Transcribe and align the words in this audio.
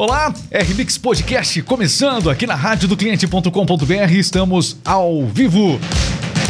Olá, 0.00 0.32
RMix 0.50 0.96
Podcast 0.96 1.60
começando 1.60 2.30
aqui 2.30 2.46
na 2.46 2.54
rádio 2.54 2.88
do 2.88 2.96
cliente.com.br. 2.96 4.12
Estamos 4.14 4.78
ao 4.82 5.26
vivo. 5.26 5.78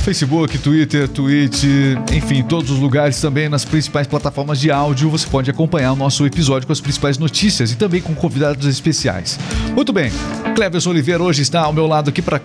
Facebook, 0.01 0.59
Twitter, 0.59 1.07
Twitch, 1.09 1.65
enfim, 2.13 2.43
todos 2.43 2.71
os 2.71 2.79
lugares 2.79 3.21
também 3.21 3.49
nas 3.49 3.65
principais 3.65 4.07
plataformas 4.07 4.59
de 4.59 4.71
áudio. 4.71 5.11
Você 5.11 5.27
pode 5.27 5.51
acompanhar 5.51 5.93
o 5.93 5.97
nosso 5.97 6.25
episódio 6.25 6.67
com 6.67 6.73
as 6.73 6.81
principais 6.81 7.19
notícias 7.19 7.71
e 7.71 7.77
também 7.77 8.01
com 8.01 8.15
convidados 8.15 8.67
especiais. 8.67 9.39
Muito 9.75 9.93
bem, 9.93 10.11
Cleverson 10.57 10.91
Oliveira 10.91 11.23
hoje 11.23 11.43
está 11.43 11.61
ao 11.61 11.73
meu 11.73 11.87
lado 11.87 12.09
aqui 12.09 12.23
para 12.23 12.41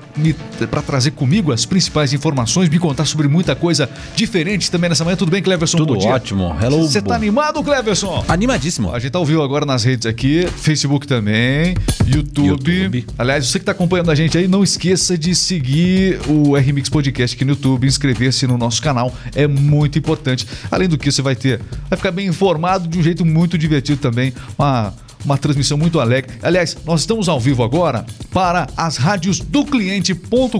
trazer 0.86 1.12
comigo 1.12 1.52
as 1.54 1.66
principais 1.66 2.14
informações, 2.14 2.68
me 2.68 2.78
contar 2.78 3.06
sobre 3.06 3.28
muita 3.28 3.56
coisa 3.56 3.90
diferente 4.16 4.70
também 4.70 4.90
nessa 4.90 5.06
manhã. 5.06 5.16
Tudo 5.16 5.32
bem, 5.32 5.42
Cleverson? 5.42 5.78
Tudo 5.78 5.98
ótimo. 5.98 6.56
Hello. 6.62 6.84
Você 6.84 7.00
está 7.00 7.16
animado, 7.16 7.64
Cleverson? 7.64 8.24
Animadíssimo. 8.28 8.94
A 8.94 9.00
gente 9.00 9.12
tá 9.12 9.20
ao 9.20 9.26
vivo 9.26 9.42
agora 9.42 9.66
nas 9.66 9.84
redes 9.84 10.06
aqui, 10.06 10.46
Facebook 10.58 11.08
também, 11.08 11.76
YouTube. 12.06 12.48
YouTube. 12.48 13.08
Aliás, 13.18 13.48
você 13.48 13.60
que 13.60 13.64
está 13.64 13.72
acompanhando 13.72 14.12
a 14.12 14.16
gente 14.16 14.38
aí, 14.38 14.48
não 14.48 14.62
esqueça 14.62 15.18
de 15.18 15.34
seguir 15.34 16.20
o 16.28 16.56
RMix 16.56 16.90
Podcast 16.90 17.36
aqui 17.36 17.45
no 17.46 17.52
YouTube, 17.52 17.88
inscrever-se 17.88 18.48
no 18.48 18.58
nosso 18.58 18.82
canal 18.82 19.14
é 19.34 19.48
muito 19.48 19.98
importante. 19.98 20.48
Além 20.70 20.88
do 20.88 20.98
que 20.98 21.12
você 21.12 21.22
vai 21.22 21.36
ter, 21.36 21.62
vai 21.90 21.98
ficar 21.98 22.12
bem 22.12 22.28
informado 22.28 22.88
de 22.88 22.98
um 22.98 23.04
jeito 23.04 23.26
muito 23.26 23.58
divertido 23.58 24.02
também. 24.02 24.34
Uma 24.58 24.94
uma 25.26 25.38
transmissão 25.38 25.78
muito 25.78 26.00
alegre. 26.00 26.36
Aliás, 26.42 26.78
nós 26.86 27.02
estamos 27.02 27.28
ao 27.28 27.40
vivo 27.40 27.64
agora 27.64 28.06
para 28.32 28.68
as 28.78 28.98
rádios 28.98 29.40
do 29.40 29.66
cliente.com.br. 29.66 30.60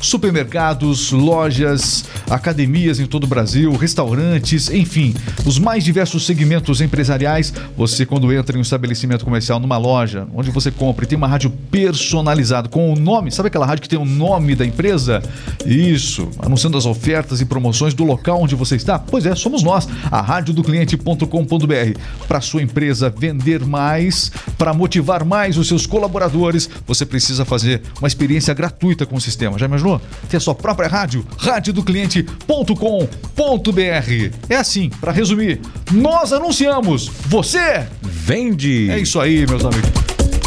Supermercados, 0.00 1.10
lojas, 1.10 2.04
academias 2.28 3.00
em 3.00 3.06
todo 3.06 3.24
o 3.24 3.26
Brasil, 3.26 3.74
restaurantes, 3.76 4.68
enfim, 4.70 5.14
os 5.44 5.58
mais 5.58 5.82
diversos 5.82 6.26
segmentos 6.26 6.80
empresariais. 6.80 7.52
Você, 7.76 8.04
quando 8.04 8.32
entra 8.32 8.56
em 8.56 8.58
um 8.58 8.62
estabelecimento 8.62 9.24
comercial, 9.24 9.58
numa 9.58 9.78
loja, 9.78 10.26
onde 10.34 10.50
você 10.50 10.70
compra 10.70 11.04
e 11.04 11.08
tem 11.08 11.16
uma 11.16 11.28
rádio 11.28 11.50
personalizada 11.70 12.68
com 12.68 12.92
o 12.92 12.96
nome, 12.96 13.30
sabe 13.32 13.48
aquela 13.48 13.66
rádio 13.66 13.82
que 13.82 13.88
tem 13.88 13.98
o 13.98 14.04
nome 14.04 14.54
da 14.54 14.66
empresa? 14.66 15.22
Isso, 15.64 16.28
anunciando 16.38 16.76
as 16.76 16.84
ofertas 16.84 17.40
e 17.40 17.44
promoções 17.44 17.94
do 17.94 18.04
local 18.04 18.42
onde 18.42 18.54
você 18.54 18.76
está? 18.76 18.98
Pois 18.98 19.24
é, 19.24 19.34
somos 19.34 19.62
nós, 19.62 19.88
a 20.10 20.20
rádio 20.20 20.52
do 20.52 20.62
cliente.com.br. 20.62 21.98
Para 22.28 22.40
sua 22.40 22.62
empresa 22.62 23.08
vender 23.16 23.45
vender 23.46 23.64
mais, 23.64 24.32
para 24.58 24.74
motivar 24.74 25.24
mais 25.24 25.56
os 25.56 25.68
seus 25.68 25.86
colaboradores, 25.86 26.68
você 26.84 27.06
precisa 27.06 27.44
fazer 27.44 27.80
uma 28.00 28.08
experiência 28.08 28.52
gratuita 28.52 29.06
com 29.06 29.14
o 29.16 29.20
sistema. 29.20 29.56
Já 29.58 29.66
imaginou? 29.66 30.00
Ter 30.28 30.38
a 30.38 30.40
sua 30.40 30.54
própria 30.54 30.88
rádio, 30.88 31.24
radiodocliente.com.br. 31.38 34.36
É 34.48 34.56
assim, 34.56 34.90
para 35.00 35.12
resumir, 35.12 35.60
nós 35.92 36.32
anunciamos, 36.32 37.08
você 37.26 37.86
vende. 38.02 38.90
É 38.90 38.98
isso 38.98 39.20
aí, 39.20 39.46
meus 39.46 39.64
amigos. 39.64 39.90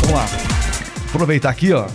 Vamos 0.02 0.16
lá. 0.16 0.28
Aproveitar 1.08 1.50
aqui, 1.50 1.72
ó 1.72 1.88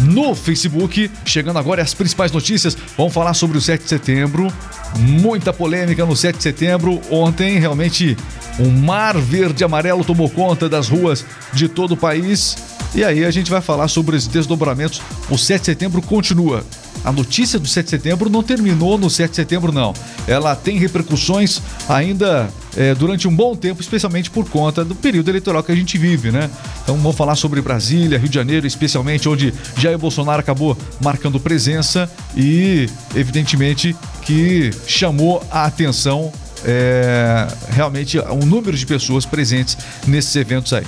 no 0.00 0.34
Facebook. 0.34 1.10
Chegando 1.24 1.58
agora 1.58 1.82
as 1.82 1.94
principais 1.94 2.32
notícias. 2.32 2.76
Vamos 2.96 3.12
falar 3.12 3.34
sobre 3.34 3.58
o 3.58 3.60
7 3.60 3.82
de 3.82 3.88
setembro. 3.88 4.52
Muita 4.98 5.52
polêmica 5.52 6.04
no 6.04 6.16
7 6.16 6.36
de 6.36 6.42
setembro. 6.42 7.00
Ontem, 7.10 7.58
realmente, 7.58 8.16
um 8.58 8.70
mar 8.70 9.16
verde 9.16 9.64
amarelo 9.64 10.04
tomou 10.04 10.28
conta 10.28 10.68
das 10.68 10.88
ruas 10.88 11.24
de 11.52 11.68
todo 11.68 11.92
o 11.92 11.96
país. 11.96 12.56
E 12.94 13.02
aí 13.02 13.24
a 13.24 13.30
gente 13.30 13.50
vai 13.50 13.60
falar 13.60 13.88
sobre 13.88 14.16
os 14.16 14.26
desdobramentos. 14.26 15.00
O 15.30 15.38
7 15.38 15.60
de 15.60 15.66
setembro 15.66 16.02
continua. 16.02 16.64
A 17.04 17.10
notícia 17.10 17.58
do 17.58 17.66
7 17.66 17.84
de 17.84 17.90
setembro 17.90 18.30
não 18.30 18.42
terminou 18.42 18.96
no 18.96 19.10
7 19.10 19.30
de 19.30 19.36
setembro, 19.36 19.72
não. 19.72 19.92
Ela 20.26 20.54
tem 20.54 20.78
repercussões 20.78 21.60
ainda 21.88 22.48
é, 22.76 22.94
durante 22.94 23.26
um 23.26 23.34
bom 23.34 23.56
tempo, 23.56 23.80
especialmente 23.80 24.30
por 24.30 24.48
conta 24.48 24.84
do 24.84 24.94
período 24.94 25.28
eleitoral 25.28 25.62
que 25.64 25.72
a 25.72 25.74
gente 25.74 25.98
vive, 25.98 26.30
né? 26.30 26.48
Então 26.82 26.96
vamos 26.96 27.16
falar 27.16 27.34
sobre 27.34 27.60
Brasília, 27.60 28.18
Rio 28.18 28.28
de 28.28 28.34
Janeiro, 28.34 28.66
especialmente 28.66 29.28
onde 29.28 29.52
Jair 29.76 29.98
Bolsonaro 29.98 30.40
acabou 30.40 30.76
marcando 31.00 31.40
presença 31.40 32.08
e, 32.36 32.88
evidentemente, 33.16 33.96
que 34.22 34.70
chamou 34.86 35.44
a 35.50 35.64
atenção 35.64 36.32
é, 36.64 37.46
realmente 37.70 38.18
um 38.18 38.46
número 38.46 38.76
de 38.76 38.86
pessoas 38.86 39.26
presentes 39.26 39.76
nesses 40.06 40.34
eventos 40.36 40.72
aí. 40.72 40.84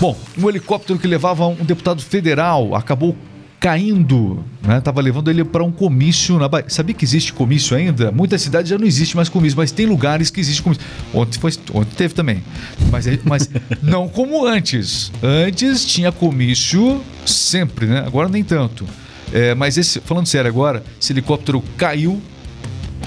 Bom, 0.00 0.16
um 0.38 0.48
helicóptero 0.48 0.98
que 0.98 1.06
levava 1.06 1.46
um 1.46 1.64
deputado 1.64 2.02
federal 2.02 2.74
acabou 2.74 3.16
caindo, 3.60 4.42
né? 4.62 4.80
Tava 4.80 5.02
levando 5.02 5.30
ele 5.30 5.44
para 5.44 5.62
um 5.62 5.70
comício 5.70 6.38
na 6.38 6.48
Bahia. 6.48 6.64
Sabia 6.70 6.94
que 6.94 7.04
existe 7.04 7.30
comício 7.34 7.76
ainda? 7.76 8.10
Muitas 8.10 8.40
cidades 8.40 8.70
já 8.70 8.78
não 8.78 8.86
existe 8.86 9.14
mais 9.14 9.28
comício, 9.28 9.58
mas 9.58 9.70
tem 9.70 9.84
lugares 9.84 10.30
que 10.30 10.40
existe 10.40 10.62
comício. 10.62 10.82
Ontem, 11.12 11.38
foi, 11.38 11.52
ontem 11.74 11.94
teve 11.94 12.14
também, 12.14 12.42
mas, 12.90 13.04
mas 13.22 13.50
não 13.82 14.08
como 14.08 14.46
antes. 14.46 15.12
Antes 15.22 15.84
tinha 15.84 16.10
comício 16.10 17.02
sempre, 17.26 17.84
né? 17.84 18.02
Agora 18.06 18.30
nem 18.30 18.42
tanto. 18.42 18.86
É, 19.30 19.54
mas 19.54 19.76
esse, 19.76 20.00
falando 20.00 20.26
sério 20.26 20.48
agora, 20.48 20.82
esse 20.98 21.12
helicóptero 21.12 21.62
caiu 21.76 22.20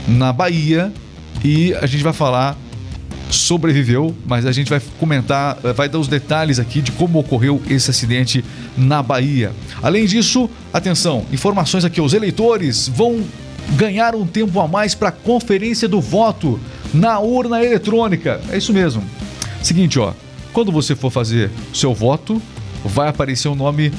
na 0.08 0.32
Bahia 0.32 0.94
e 1.44 1.74
a 1.76 1.86
gente 1.86 2.04
vai 2.04 2.14
falar 2.14 2.58
sobreviveu, 3.30 4.16
mas 4.26 4.46
a 4.46 4.52
gente 4.52 4.70
vai 4.70 4.80
comentar, 5.00 5.58
eh, 5.64 5.74
vai 5.74 5.90
dar 5.90 6.00
os 6.00 6.08
detalhes 6.08 6.60
aqui 6.60 6.82
de 6.82 6.92
como 6.92 7.20
ocorreu 7.20 7.62
esse 7.68 7.90
acidente 7.90 8.46
na 8.78 9.02
Bahia. 9.02 9.52
Além 9.82 10.06
disso, 10.06 10.50
atenção, 10.72 11.26
informações 11.32 11.84
aqui: 11.84 12.00
os 12.00 12.14
eleitores 12.14 12.88
vão 12.88 13.24
ganhar 13.72 14.16
um 14.16 14.26
tempo 14.26 14.60
a 14.60 14.68
mais 14.68 14.94
para 14.94 15.10
a 15.10 15.12
conferência 15.12 15.88
do 15.88 16.00
voto 16.00 16.60
na 16.94 17.20
urna 17.20 17.64
eletrônica. 17.64 18.40
É 18.50 18.58
isso 18.58 18.74
mesmo. 18.74 19.04
Seguinte, 19.62 19.98
ó, 20.00 20.14
quando 20.52 20.72
você 20.72 20.96
for 20.96 21.10
fazer 21.10 21.50
seu 21.74 21.94
voto, 21.94 22.42
vai 22.84 23.08
aparecer 23.08 23.48
o 23.48 23.56
nome 23.56 23.92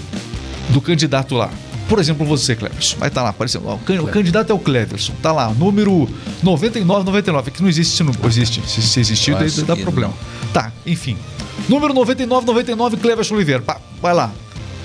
do 0.69 0.81
candidato 0.81 1.35
lá. 1.35 1.51
Por 1.89 1.99
exemplo, 1.99 2.27
você, 2.27 2.57
Cleverson. 2.57 2.97
Vai 2.99 3.09
estar 3.09 3.21
tá 3.21 3.25
lá 3.25 3.31
aparecendo. 3.31 3.69
O 3.69 4.09
candidato 4.09 4.51
é 4.51 4.55
o 4.55 4.59
Cleverson. 4.59 5.13
Tá 5.23 5.33
lá, 5.33 5.49
número 5.51 6.09
9999. 6.43 7.51
Que 7.51 7.63
não 7.63 7.69
existe, 7.69 8.03
não 8.03 8.13
existe. 8.25 8.63
Se, 8.67 8.83
se 8.83 9.01
existir, 9.01 9.35
daí 9.35 9.51
dá 9.51 9.77
problema. 9.77 10.13
Tá, 10.53 10.73
enfim. 10.87 11.17
Número 11.69 11.95
9999, 11.95 12.97
Cleverson 12.97 13.35
Oliveira. 13.35 13.63
vai 14.01 14.15
lá. 14.15 14.33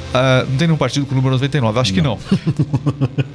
Uh, 0.09 0.49
não 0.49 0.57
tem 0.57 0.67
nenhum 0.67 0.77
partido 0.77 1.05
com 1.05 1.11
o 1.13 1.15
número 1.15 1.35
99, 1.35 1.79
acho 1.79 1.93
não. 1.93 1.95
que 1.95 2.01
não. 2.01 2.19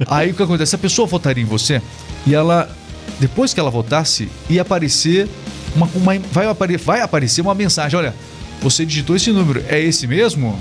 Aí 0.07 0.31
o 0.31 0.33
que 0.33 0.43
acontece? 0.43 0.75
A 0.75 0.77
pessoa 0.77 1.07
votaria 1.07 1.41
em 1.41 1.45
você 1.45 1.81
e 2.27 2.35
ela, 2.35 2.69
depois 3.17 3.53
que 3.53 3.59
ela 3.59 3.71
votasse, 3.71 4.29
ia 4.49 4.61
aparecer 4.61 5.29
uma, 5.73 5.89
uma 5.95 6.19
vai, 6.31 6.47
apare, 6.47 6.75
vai 6.75 7.01
aparecer 7.01 7.41
uma 7.41 7.55
mensagem: 7.55 7.97
olha, 7.97 8.13
você 8.61 8.85
digitou 8.85 9.15
esse 9.15 9.31
número, 9.31 9.63
é 9.69 9.79
esse 9.79 10.05
mesmo? 10.05 10.59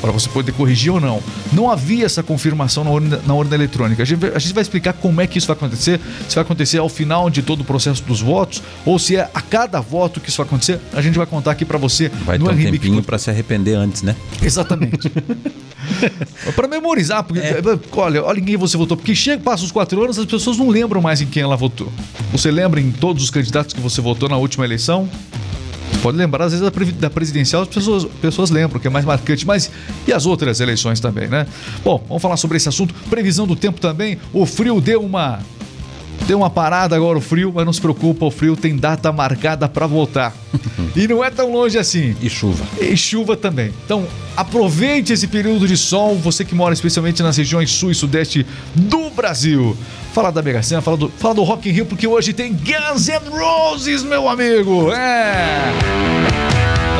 Para 0.00 0.10
você 0.10 0.28
poder 0.28 0.52
corrigir 0.52 0.92
ou 0.92 1.00
não. 1.00 1.22
Não 1.52 1.70
havia 1.70 2.04
essa 2.04 2.22
confirmação 2.22 2.84
na 2.84 2.90
urna, 2.90 3.20
na 3.26 3.34
urna 3.34 3.54
eletrônica. 3.54 4.02
A 4.02 4.06
gente, 4.06 4.24
a 4.26 4.38
gente, 4.38 4.52
vai 4.52 4.62
explicar 4.62 4.92
como 4.92 5.20
é 5.20 5.26
que 5.26 5.38
isso 5.38 5.46
vai 5.46 5.56
acontecer, 5.56 6.00
se 6.28 6.34
vai 6.34 6.42
acontecer 6.42 6.78
ao 6.78 6.88
final 6.88 7.30
de 7.30 7.42
todo 7.42 7.60
o 7.60 7.64
processo 7.64 8.02
dos 8.02 8.20
votos 8.20 8.62
ou 8.84 8.98
se 8.98 9.16
é 9.16 9.28
a 9.32 9.40
cada 9.40 9.80
voto 9.80 10.20
que 10.20 10.28
isso 10.28 10.38
vai 10.38 10.46
acontecer. 10.46 10.80
A 10.92 11.02
gente 11.02 11.16
vai 11.16 11.26
contar 11.26 11.52
aqui 11.52 11.64
para 11.64 11.78
você. 11.78 12.08
Vai 12.24 12.38
no 12.38 12.46
ter 12.46 12.52
um 12.52 12.70
tempinho 12.70 13.02
para 13.02 13.18
se 13.18 13.30
arrepender 13.30 13.74
antes, 13.74 14.02
né? 14.02 14.14
Exatamente. 14.42 15.10
para 16.54 16.68
memorizar, 16.68 17.22
porque 17.22 17.40
é. 17.40 17.62
olha, 17.92 18.24
olha 18.24 18.40
em 18.40 18.44
quem 18.44 18.56
você 18.56 18.76
votou, 18.76 18.96
porque 18.96 19.14
chega, 19.14 19.42
passa 19.42 19.64
os 19.64 19.72
quatro 19.72 20.02
anos, 20.02 20.18
as 20.18 20.26
pessoas 20.26 20.56
não 20.56 20.68
lembram 20.68 21.00
mais 21.00 21.20
em 21.20 21.26
quem 21.26 21.42
ela 21.42 21.56
votou. 21.56 21.92
Você 22.32 22.50
lembra 22.50 22.80
em 22.80 22.90
todos 22.90 23.22
os 23.22 23.30
candidatos 23.30 23.72
que 23.72 23.80
você 23.80 24.00
votou 24.00 24.28
na 24.28 24.36
última 24.36 24.64
eleição? 24.64 25.08
Pode 26.06 26.18
lembrar, 26.18 26.44
às 26.44 26.52
vezes, 26.52 26.94
da 27.00 27.10
presidencial, 27.10 27.62
as 27.62 27.68
pessoas, 27.68 28.04
pessoas 28.22 28.48
lembram, 28.48 28.78
que 28.78 28.86
é 28.86 28.90
mais 28.90 29.04
marcante, 29.04 29.44
mas 29.44 29.72
e 30.06 30.12
as 30.12 30.24
outras 30.24 30.60
eleições 30.60 31.00
também, 31.00 31.26
né? 31.26 31.48
Bom, 31.82 32.00
vamos 32.06 32.22
falar 32.22 32.36
sobre 32.36 32.56
esse 32.56 32.68
assunto. 32.68 32.94
Previsão 33.10 33.44
do 33.44 33.56
tempo 33.56 33.80
também. 33.80 34.16
O 34.32 34.46
frio 34.46 34.80
deu 34.80 35.02
uma. 35.02 35.40
Deu 36.26 36.38
uma 36.38 36.50
parada 36.50 36.96
agora 36.96 37.18
o 37.18 37.20
frio, 37.20 37.52
mas 37.54 37.64
não 37.64 37.72
se 37.72 37.80
preocupa, 37.80 38.24
o 38.24 38.30
frio 38.30 38.56
tem 38.56 38.76
data 38.76 39.12
marcada 39.12 39.68
para 39.68 39.86
voltar. 39.86 40.34
e 40.96 41.06
não 41.06 41.24
é 41.24 41.30
tão 41.30 41.52
longe 41.52 41.78
assim. 41.78 42.16
E 42.20 42.28
chuva. 42.28 42.64
E 42.80 42.96
chuva 42.96 43.36
também. 43.36 43.72
Então, 43.84 44.06
aproveite 44.36 45.12
esse 45.12 45.26
período 45.26 45.68
de 45.68 45.76
sol, 45.76 46.16
você 46.16 46.44
que 46.44 46.54
mora 46.54 46.74
especialmente 46.74 47.22
nas 47.22 47.36
regiões 47.36 47.70
sul 47.70 47.90
e 47.90 47.94
sudeste 47.94 48.46
do 48.74 49.10
Brasil. 49.10 49.76
Fala 50.12 50.32
da 50.32 50.42
Mega 50.42 50.62
Sena, 50.62 50.80
fala 50.80 50.96
do, 50.96 51.08
fala 51.18 51.34
do 51.34 51.42
Rock 51.42 51.68
in 51.68 51.72
Rio, 51.72 51.86
porque 51.86 52.06
hoje 52.06 52.32
tem 52.32 52.52
Guns 52.52 53.08
N' 53.08 53.30
Roses, 53.30 54.02
meu 54.02 54.28
amigo. 54.28 54.90
É. 54.92 56.45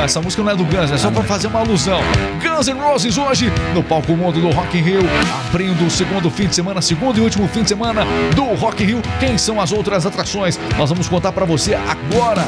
Essa 0.02 0.20
música 0.20 0.43
não 0.43 0.52
é 0.52 0.56
do 0.56 0.64
Guns, 0.64 0.90
é 0.93 0.98
só 0.98 1.10
para 1.10 1.25
fazer 1.25 1.48
uma 1.48 1.60
alusão. 1.60 2.00
Guns 2.40 2.69
N' 2.69 2.78
Roses 2.78 3.19
hoje 3.19 3.52
no 3.75 3.82
palco 3.82 4.12
mundo 4.16 4.40
do 4.40 4.50
Rock 4.50 4.78
in 4.78 4.82
Rio, 4.82 5.00
abrindo 5.48 5.84
o 5.84 5.90
segundo 5.90 6.31
fim 6.31 6.46
de 6.46 6.54
semana, 6.54 6.81
segundo 6.81 7.19
e 7.19 7.20
último 7.20 7.48
fim 7.48 7.62
de 7.62 7.70
semana 7.70 8.02
do 8.34 8.44
Rock 8.54 8.84
in 8.84 8.87
Rio. 8.87 9.02
Quem 9.19 9.37
são 9.37 9.60
as 9.60 9.72
outras 9.72 10.06
atrações? 10.06 10.58
Nós 10.76 10.90
vamos 10.90 11.08
contar 11.08 11.32
para 11.32 11.44
você 11.44 11.75
agora. 11.75 12.46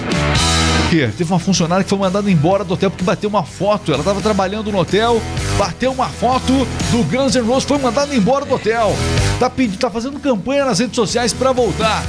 O 0.86 0.90
quê? 0.90 1.10
Teve 1.16 1.32
uma 1.32 1.40
funcionária 1.40 1.82
que 1.82 1.90
foi 1.90 1.98
mandada 1.98 2.30
embora 2.30 2.62
do 2.62 2.74
hotel 2.74 2.90
porque 2.90 3.04
bateu 3.04 3.28
uma 3.28 3.42
foto. 3.42 3.92
Ela 3.92 4.00
estava 4.00 4.20
trabalhando 4.20 4.70
no 4.70 4.78
hotel, 4.78 5.20
bateu 5.58 5.90
uma 5.90 6.06
foto 6.06 6.52
do 6.92 7.02
Guns 7.04 7.34
N' 7.34 7.42
Roses, 7.42 7.64
foi 7.64 7.78
mandada 7.78 8.14
embora 8.14 8.44
do 8.44 8.54
hotel. 8.54 8.94
Tá, 9.40 9.50
pedindo, 9.50 9.78
tá 9.78 9.90
fazendo 9.90 10.20
campanha 10.20 10.64
nas 10.64 10.78
redes 10.78 10.94
sociais 10.94 11.32
para 11.32 11.52
voltar. 11.52 12.04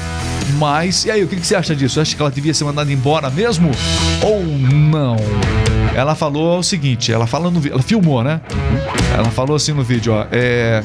Mas, 0.58 1.06
e 1.06 1.12
aí, 1.12 1.24
o 1.24 1.28
que, 1.28 1.36
que 1.36 1.46
você 1.46 1.56
acha 1.56 1.76
disso? 1.76 2.00
Acha 2.00 2.16
que 2.16 2.22
ela 2.22 2.32
devia 2.32 2.54
ser 2.54 2.64
mandada 2.64 2.92
embora 2.92 3.30
mesmo? 3.30 3.72
Ou 4.24 4.44
não? 4.46 5.18
ela 5.96 6.16
falou 6.16 6.60
o 6.60 6.64
seguinte, 6.64 7.12
ela 7.12 7.28
fala 7.28 7.52
no 7.52 7.66
ela 7.68 7.82
filmou, 7.82 8.24
né? 8.24 8.40
Ela 9.14 9.30
falou 9.32 9.56
assim 9.56 9.74
no 9.74 9.84
vídeo, 9.84 10.14
ó, 10.14 10.26
é, 10.32 10.84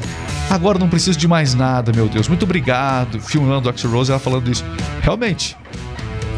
agora 0.51 0.79
não 0.79 0.89
preciso 0.89 1.17
de 1.19 1.29
mais 1.29 1.55
nada, 1.55 1.93
meu 1.93 2.09
Deus. 2.09 2.27
Muito 2.27 2.43
obrigado. 2.45 3.21
Filmando 3.21 3.69
o 3.69 3.71
Axel 3.71 3.91
Rose, 3.91 4.11
ela 4.11 4.19
falando 4.19 4.51
isso. 4.51 4.65
Realmente, 5.03 5.57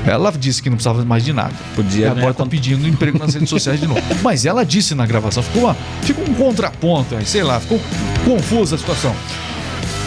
ela 0.07 0.31
disse 0.31 0.63
que 0.63 0.69
não 0.69 0.77
precisava 0.77 1.03
mais 1.05 1.25
de 1.25 1.33
nada. 1.33 1.55
Podia, 1.75 2.07
e 2.07 2.09
agora 2.09 2.27
né, 2.27 2.33
tá 2.33 2.45
pedindo 2.45 2.87
emprego 2.87 3.19
nas 3.19 3.35
redes 3.35 3.49
sociais 3.49 3.81
de 3.81 3.87
novo. 3.87 4.03
Mas 4.23 4.45
ela 4.45 4.65
disse 4.65 4.95
na 4.95 5.07
gravação, 5.07 5.43
ficou, 5.43 5.65
uma, 5.65 5.77
ficou 6.03 6.25
um 6.25 6.35
contraponto 6.35 7.17
aí, 7.17 7.25
sei 7.25 7.43
lá, 7.43 7.59
ficou 7.59 7.81
confusa 8.25 8.77
a 8.77 8.79
situação. 8.79 9.15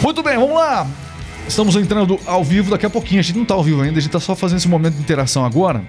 Muito 0.01 0.21
bem, 0.21 0.37
vamos 0.37 0.55
lá. 0.55 0.85
Estamos 1.49 1.75
entrando 1.75 2.19
ao 2.27 2.43
vivo 2.43 2.69
daqui 2.69 2.85
a 2.85 2.89
pouquinho. 2.91 3.19
A 3.19 3.23
gente 3.23 3.35
não 3.35 3.43
tá 3.43 3.55
ao 3.55 3.63
vivo 3.63 3.81
ainda, 3.81 3.97
a 3.97 4.01
gente 4.01 4.11
tá 4.11 4.19
só 4.19 4.35
fazendo 4.35 4.59
esse 4.59 4.67
momento 4.67 4.93
de 4.93 5.01
interação 5.01 5.43
agora. 5.43 5.83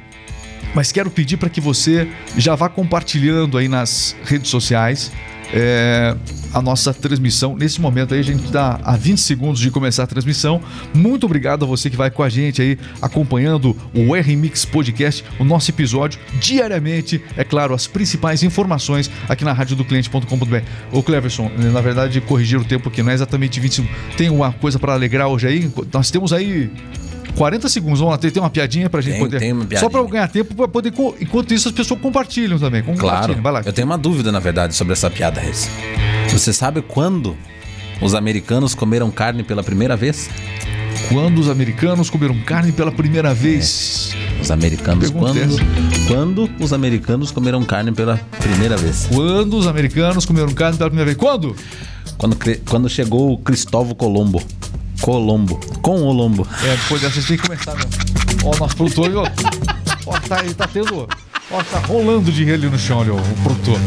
Mas 0.74 0.90
quero 0.90 1.10
pedir 1.10 1.36
para 1.36 1.50
que 1.50 1.60
você 1.60 2.08
já 2.34 2.54
vá 2.54 2.68
compartilhando 2.68 3.58
aí 3.58 3.68
nas 3.68 4.16
redes 4.24 4.48
sociais 4.48 5.12
é, 5.52 6.16
a 6.52 6.60
nossa 6.60 6.92
transmissão. 6.92 7.56
Nesse 7.56 7.80
momento 7.80 8.14
aí, 8.14 8.20
a 8.20 8.24
gente 8.24 8.44
está 8.44 8.80
a 8.82 8.96
20 8.96 9.18
segundos 9.18 9.60
de 9.60 9.70
começar 9.70 10.04
a 10.04 10.06
transmissão. 10.06 10.60
Muito 10.94 11.26
obrigado 11.26 11.64
a 11.64 11.68
você 11.68 11.88
que 11.88 11.96
vai 11.96 12.10
com 12.10 12.22
a 12.22 12.28
gente 12.28 12.60
aí, 12.60 12.78
acompanhando 13.00 13.76
o 13.94 14.14
R-Mix 14.14 14.64
Podcast, 14.64 15.24
o 15.38 15.44
nosso 15.44 15.70
episódio 15.70 16.20
diariamente. 16.40 17.22
É 17.36 17.44
claro, 17.44 17.74
as 17.74 17.86
principais 17.86 18.42
informações 18.42 19.10
aqui 19.28 19.44
na 19.44 19.52
rádio 19.52 19.76
do 19.76 19.84
cliente.com.br. 19.84 20.62
Ô 20.92 21.02
Cleverson, 21.02 21.50
na 21.72 21.80
verdade, 21.80 22.20
corrigir 22.20 22.58
o 22.58 22.64
tempo 22.64 22.88
aqui, 22.88 23.02
não 23.02 23.10
é 23.10 23.14
exatamente 23.14 23.60
20 23.60 23.74
segundos. 23.74 23.96
Tem 24.16 24.30
uma 24.30 24.52
coisa 24.52 24.78
para 24.78 24.92
alegrar 24.92 25.28
hoje 25.28 25.46
aí? 25.46 25.70
Nós 25.92 26.10
temos 26.10 26.32
aí 26.32 26.70
40 27.40 27.70
segundos, 27.70 27.98
vamos 28.00 28.12
lá, 28.12 28.18
tem, 28.18 28.30
tem 28.30 28.42
uma 28.42 28.50
piadinha 28.50 28.90
pra 28.90 29.00
gente 29.00 29.12
Tem- 29.14 29.22
poder. 29.22 29.38
tem 29.38 29.50
uma 29.50 29.62
Só 29.62 29.66
piadinha. 29.68 29.90
pra 29.90 30.00
eu 30.00 30.08
ganhar 30.08 30.28
tempo, 30.28 30.54
pra 30.54 30.68
poder. 30.68 30.92
Enquanto 31.18 31.54
isso, 31.54 31.68
as 31.68 31.74
pessoas 31.74 31.98
compartilham 31.98 32.58
também. 32.58 32.82
Claro. 32.82 32.98
Compartilham, 33.00 33.42
vai 33.42 33.50
lá. 33.50 33.62
Eu 33.64 33.72
tenho 33.72 33.86
uma 33.86 33.96
dúvida, 33.96 34.30
na 34.30 34.38
verdade, 34.38 34.74
sobre 34.76 34.92
essa 34.92 35.08
piada, 35.08 35.40
Reis. 35.40 35.66
Você 36.28 36.52
sabe 36.52 36.82
quando 36.82 37.34
os 38.02 38.14
americanos 38.14 38.74
comeram 38.74 39.10
carne 39.10 39.42
pela 39.42 39.62
primeira 39.62 39.96
vez? 39.96 40.28
Quando 41.08 41.38
os 41.38 41.48
americanos 41.48 42.10
comeram 42.10 42.38
carne 42.40 42.72
pela 42.72 42.92
primeira 42.92 43.32
vez. 43.32 44.14
Os 44.38 44.50
americanos 44.50 45.08
quando? 45.10 45.38
essa. 45.38 45.60
Quando 46.08 46.50
os 46.60 46.74
americanos 46.74 47.30
comeram 47.30 47.64
carne 47.64 47.90
pela 47.90 48.18
primeira 48.38 48.76
vez? 48.76 49.06
Quando 49.10 49.56
os 49.56 49.66
americanos 49.66 50.26
comeram 50.26 50.52
carne 50.52 50.76
pela 50.76 50.90
primeira 50.90 51.06
vez? 51.06 51.16
Quando? 51.16 51.56
Quando, 52.18 52.36
quando 52.68 52.86
chegou 52.90 53.32
o 53.32 53.38
Cristóvão 53.38 53.94
Colombo. 53.94 54.42
Colombo. 55.00 55.58
Com 55.82 56.02
o 56.02 56.12
lombo. 56.12 56.46
É, 56.64 56.76
depois 56.76 57.00
dessa 57.00 57.18
a 57.18 57.20
gente 57.20 57.28
tem 57.28 57.36
que 57.38 57.42
começar 57.46 57.74
mesmo. 57.74 57.90
Ó, 58.44 58.54
o 58.54 58.58
nosso 58.58 58.76
produtor, 58.76 59.10
ó. 59.16 59.26
Ó, 60.06 60.18
tá, 60.28 60.44
ele 60.44 60.54
tá 60.54 60.66
tendo. 60.72 61.08
Ó, 61.50 61.62
tá 61.64 61.78
rolando 61.80 62.30
dinheiro 62.30 62.62
ali 62.62 62.70
no 62.70 62.78
chão, 62.78 63.00
ali, 63.00 63.10
ó, 63.10 63.14
o 63.16 63.42
produtor. 63.42 63.78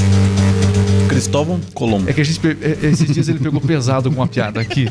Cristóvão 1.07 1.60
Colombo. 1.74 2.10
É 2.10 2.13
que 2.13 2.21
a 2.21 2.24
gente. 2.25 2.39
pe- 2.39 2.57
é- 2.62 2.88
Esses 2.88 3.13
dias 3.13 3.27
ele 3.27 3.39
pegou 3.39 3.62
pesado 3.62 4.10
com 4.10 4.15
uma 4.18 4.27
piada 4.27 4.60
aqui. 4.60 4.89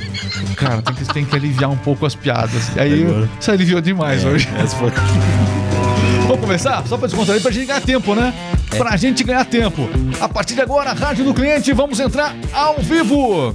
Cara, 0.56 0.80
tem 0.82 0.94
que, 0.94 1.04
tem 1.12 1.24
que 1.24 1.34
aliviar 1.36 1.70
um 1.70 1.76
pouco 1.76 2.06
as 2.06 2.14
piadas. 2.14 2.70
E 2.76 2.80
aí, 2.80 3.02
Agora. 3.04 3.28
você 3.40 3.50
aliviou 3.50 3.80
demais 3.80 4.24
hoje. 4.24 4.48
Essa 4.56 4.76
foi... 4.76 4.90
Vamos 6.26 6.40
começar? 6.40 6.84
Só 6.86 6.96
pra 6.96 7.08
descontrair 7.08 7.42
pra 7.42 7.50
gente 7.50 7.66
ganhar 7.66 7.80
tempo, 7.80 8.14
né? 8.14 8.32
Pra 8.78 8.96
gente 8.96 9.24
ganhar 9.24 9.44
tempo. 9.44 9.88
A 10.20 10.28
partir 10.28 10.54
de 10.54 10.60
agora, 10.60 10.92
Rádio 10.92 11.24
do 11.24 11.34
Cliente, 11.34 11.72
vamos 11.72 11.98
entrar 12.00 12.34
ao 12.54 12.76
vivo. 12.78 13.54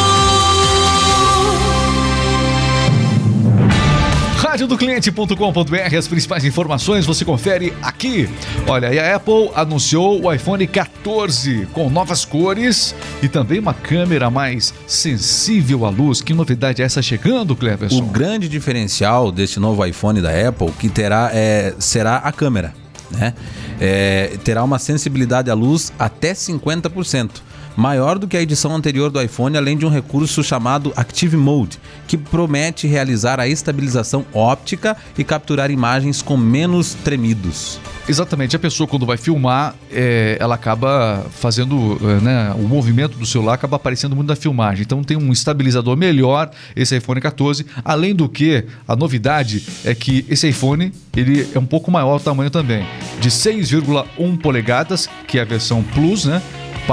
radiodocliente.com.br, 4.51 5.95
as 5.97 6.07
principais 6.09 6.43
informações 6.43 7.05
você 7.05 7.23
confere 7.23 7.73
aqui. 7.81 8.27
Olha, 8.67 8.93
e 8.93 8.99
a 8.99 9.15
Apple 9.15 9.49
anunciou 9.55 10.21
o 10.25 10.33
iPhone 10.33 10.67
14 10.67 11.69
com 11.71 11.89
novas 11.89 12.25
cores 12.25 12.93
e 13.23 13.29
também 13.29 13.59
uma 13.59 13.73
câmera 13.73 14.29
mais 14.29 14.73
sensível 14.85 15.85
à 15.85 15.89
luz. 15.89 16.21
Que 16.21 16.33
novidade 16.33 16.81
é 16.81 16.85
essa 16.85 17.01
chegando, 17.01 17.51
O 17.51 17.55
Cleverson? 17.55 18.05
grande 18.07 18.49
diferencial 18.49 19.31
deste 19.31 19.57
novo 19.57 19.85
iPhone 19.85 20.21
da 20.21 20.31
Apple 20.49 20.69
que 20.71 20.89
terá 20.89 21.31
é, 21.33 21.73
será 21.79 22.17
a 22.17 22.31
câmera, 22.33 22.73
né? 23.09 23.33
É, 23.79 24.37
terá 24.43 24.65
uma 24.65 24.77
sensibilidade 24.79 25.49
à 25.49 25.53
luz 25.53 25.93
até 25.97 26.33
50%, 26.33 27.29
maior 27.75 28.17
do 28.17 28.27
que 28.27 28.37
a 28.37 28.41
edição 28.41 28.75
anterior 28.75 29.09
do 29.09 29.21
iPhone, 29.21 29.57
além 29.57 29.77
de 29.77 29.85
um 29.85 29.89
recurso 29.89 30.43
chamado 30.43 30.93
Active 30.95 31.37
Mode, 31.37 31.79
que 32.07 32.17
promete 32.17 32.87
realizar 32.87 33.39
a 33.39 33.47
estabilização 33.47 34.25
óptica 34.33 34.95
e 35.17 35.23
capturar 35.23 35.71
imagens 35.71 36.21
com 36.21 36.37
menos 36.37 36.93
tremidos. 36.93 37.79
Exatamente, 38.07 38.55
a 38.55 38.59
pessoa 38.59 38.87
quando 38.87 39.05
vai 39.05 39.17
filmar, 39.17 39.75
é, 39.91 40.37
ela 40.39 40.55
acaba 40.55 41.25
fazendo, 41.31 41.97
é, 42.01 42.21
né, 42.21 42.55
o 42.57 42.67
movimento 42.67 43.17
do 43.17 43.25
celular 43.25 43.53
acaba 43.53 43.75
aparecendo 43.75 44.15
muito 44.15 44.27
na 44.27 44.35
filmagem. 44.35 44.83
Então 44.83 45.03
tem 45.03 45.15
um 45.15 45.31
estabilizador 45.31 45.95
melhor 45.95 46.49
esse 46.75 46.97
iPhone 46.97 47.21
14. 47.21 47.65
Além 47.85 48.15
do 48.15 48.27
que, 48.27 48.65
a 48.87 48.95
novidade 48.95 49.63
é 49.85 49.93
que 49.93 50.25
esse 50.27 50.47
iPhone 50.49 50.91
ele 51.15 51.47
é 51.53 51.59
um 51.59 51.65
pouco 51.65 51.91
maior 51.91 52.15
o 52.15 52.19
tamanho 52.19 52.49
também, 52.49 52.85
de 53.19 53.29
6,1 53.29 54.37
polegadas, 54.41 55.09
que 55.27 55.37
é 55.37 55.41
a 55.41 55.45
versão 55.45 55.83
Plus, 55.83 56.25
né? 56.25 56.41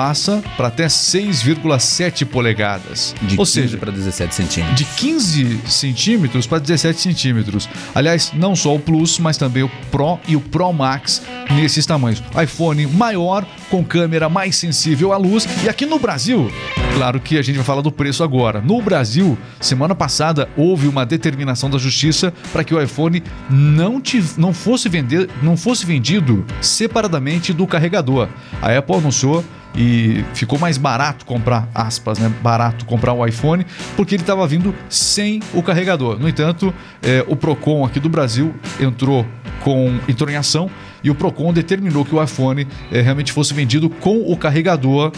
Passa 0.03 0.41
para 0.57 0.69
até 0.69 0.87
6,7 0.87 2.25
polegadas. 2.25 3.17
De 3.21 3.33
Ou 3.37 3.45
15 3.45 3.51
seja, 3.51 3.79
para 3.79 3.91
17 3.91 4.33
centímetros. 4.33 4.77
de 4.79 4.85
15 4.85 5.61
centímetros 5.67 6.47
para 6.47 6.59
17 6.61 7.01
centímetros. 7.01 7.69
Aliás, 7.93 8.31
não 8.33 8.55
só 8.55 8.77
o 8.77 8.79
Plus, 8.79 9.19
mas 9.19 9.37
também 9.37 9.65
o 9.65 9.71
Pro 9.91 10.21
e 10.29 10.37
o 10.37 10.41
Pro 10.41 10.73
Max 10.73 11.21
nesses 11.51 11.85
tamanhos. 11.85 12.23
iPhone 12.41 12.87
maior, 12.87 13.45
com 13.69 13.85
câmera 13.85 14.29
mais 14.29 14.55
sensível 14.55 15.13
à 15.13 15.17
luz. 15.17 15.49
E 15.65 15.69
aqui 15.69 15.85
no 15.85 15.99
Brasil, 15.99 16.49
claro 16.95 17.19
que 17.19 17.37
a 17.37 17.43
gente 17.43 17.57
vai 17.57 17.65
falar 17.65 17.83
do 17.83 17.91
preço 17.91 18.23
agora. 18.23 18.61
No 18.61 18.81
Brasil, 18.81 19.37
semana 19.61 19.97
passada, 19.97 20.49
houve 20.57 20.87
uma 20.87 21.05
determinação 21.05 21.69
da 21.69 21.77
justiça 21.77 22.33
para 22.53 22.63
que 22.63 22.73
o 22.73 22.81
iPhone 22.81 23.21
não, 23.51 24.01
tiv- 24.01 24.37
não, 24.39 24.53
fosse 24.55 24.89
vender, 24.89 25.29
não 25.43 25.57
fosse 25.57 25.85
vendido 25.85 26.47
separadamente 26.61 27.53
do 27.53 27.67
carregador. 27.67 28.29
A 28.63 28.77
Apple 28.79 28.95
anunciou 28.95 29.45
e 29.75 30.25
ficou 30.35 30.59
mais 30.59 30.77
barato 30.79 31.25
comprar, 31.25 31.69
aspas, 31.75 32.19
né? 32.19 32.33
Barato 32.43 32.85
comprar 32.85 33.13
o 33.13 33.25
iPhone, 33.27 33.65
porque 33.97 34.15
ele 34.15 34.23
estava 34.23 34.47
vindo 34.47 34.75
sem 34.89 35.41
o 35.53 35.63
carregador. 35.63 36.19
No 36.19 36.29
entanto, 36.29 36.73
eh, 37.03 37.25
o 37.29 37.37
Procon 37.37 37.85
aqui 37.85 38.01
do 38.01 38.09
Brasil 38.09 38.55
entrou 38.81 39.27
com 39.61 39.99
entrou 40.09 40.31
em 40.31 40.37
ação 40.37 40.71
e 41.03 41.11
o 41.11 41.15
Procon 41.15 41.53
determinou 41.53 42.05
que 42.05 42.15
o 42.15 42.23
iPhone 42.23 42.67
eh, 42.91 43.01
realmente 43.01 43.33
fosse 43.33 43.55
vendido 43.55 43.89
com 43.89 44.31
o 44.31 44.37
carregador 44.37 45.13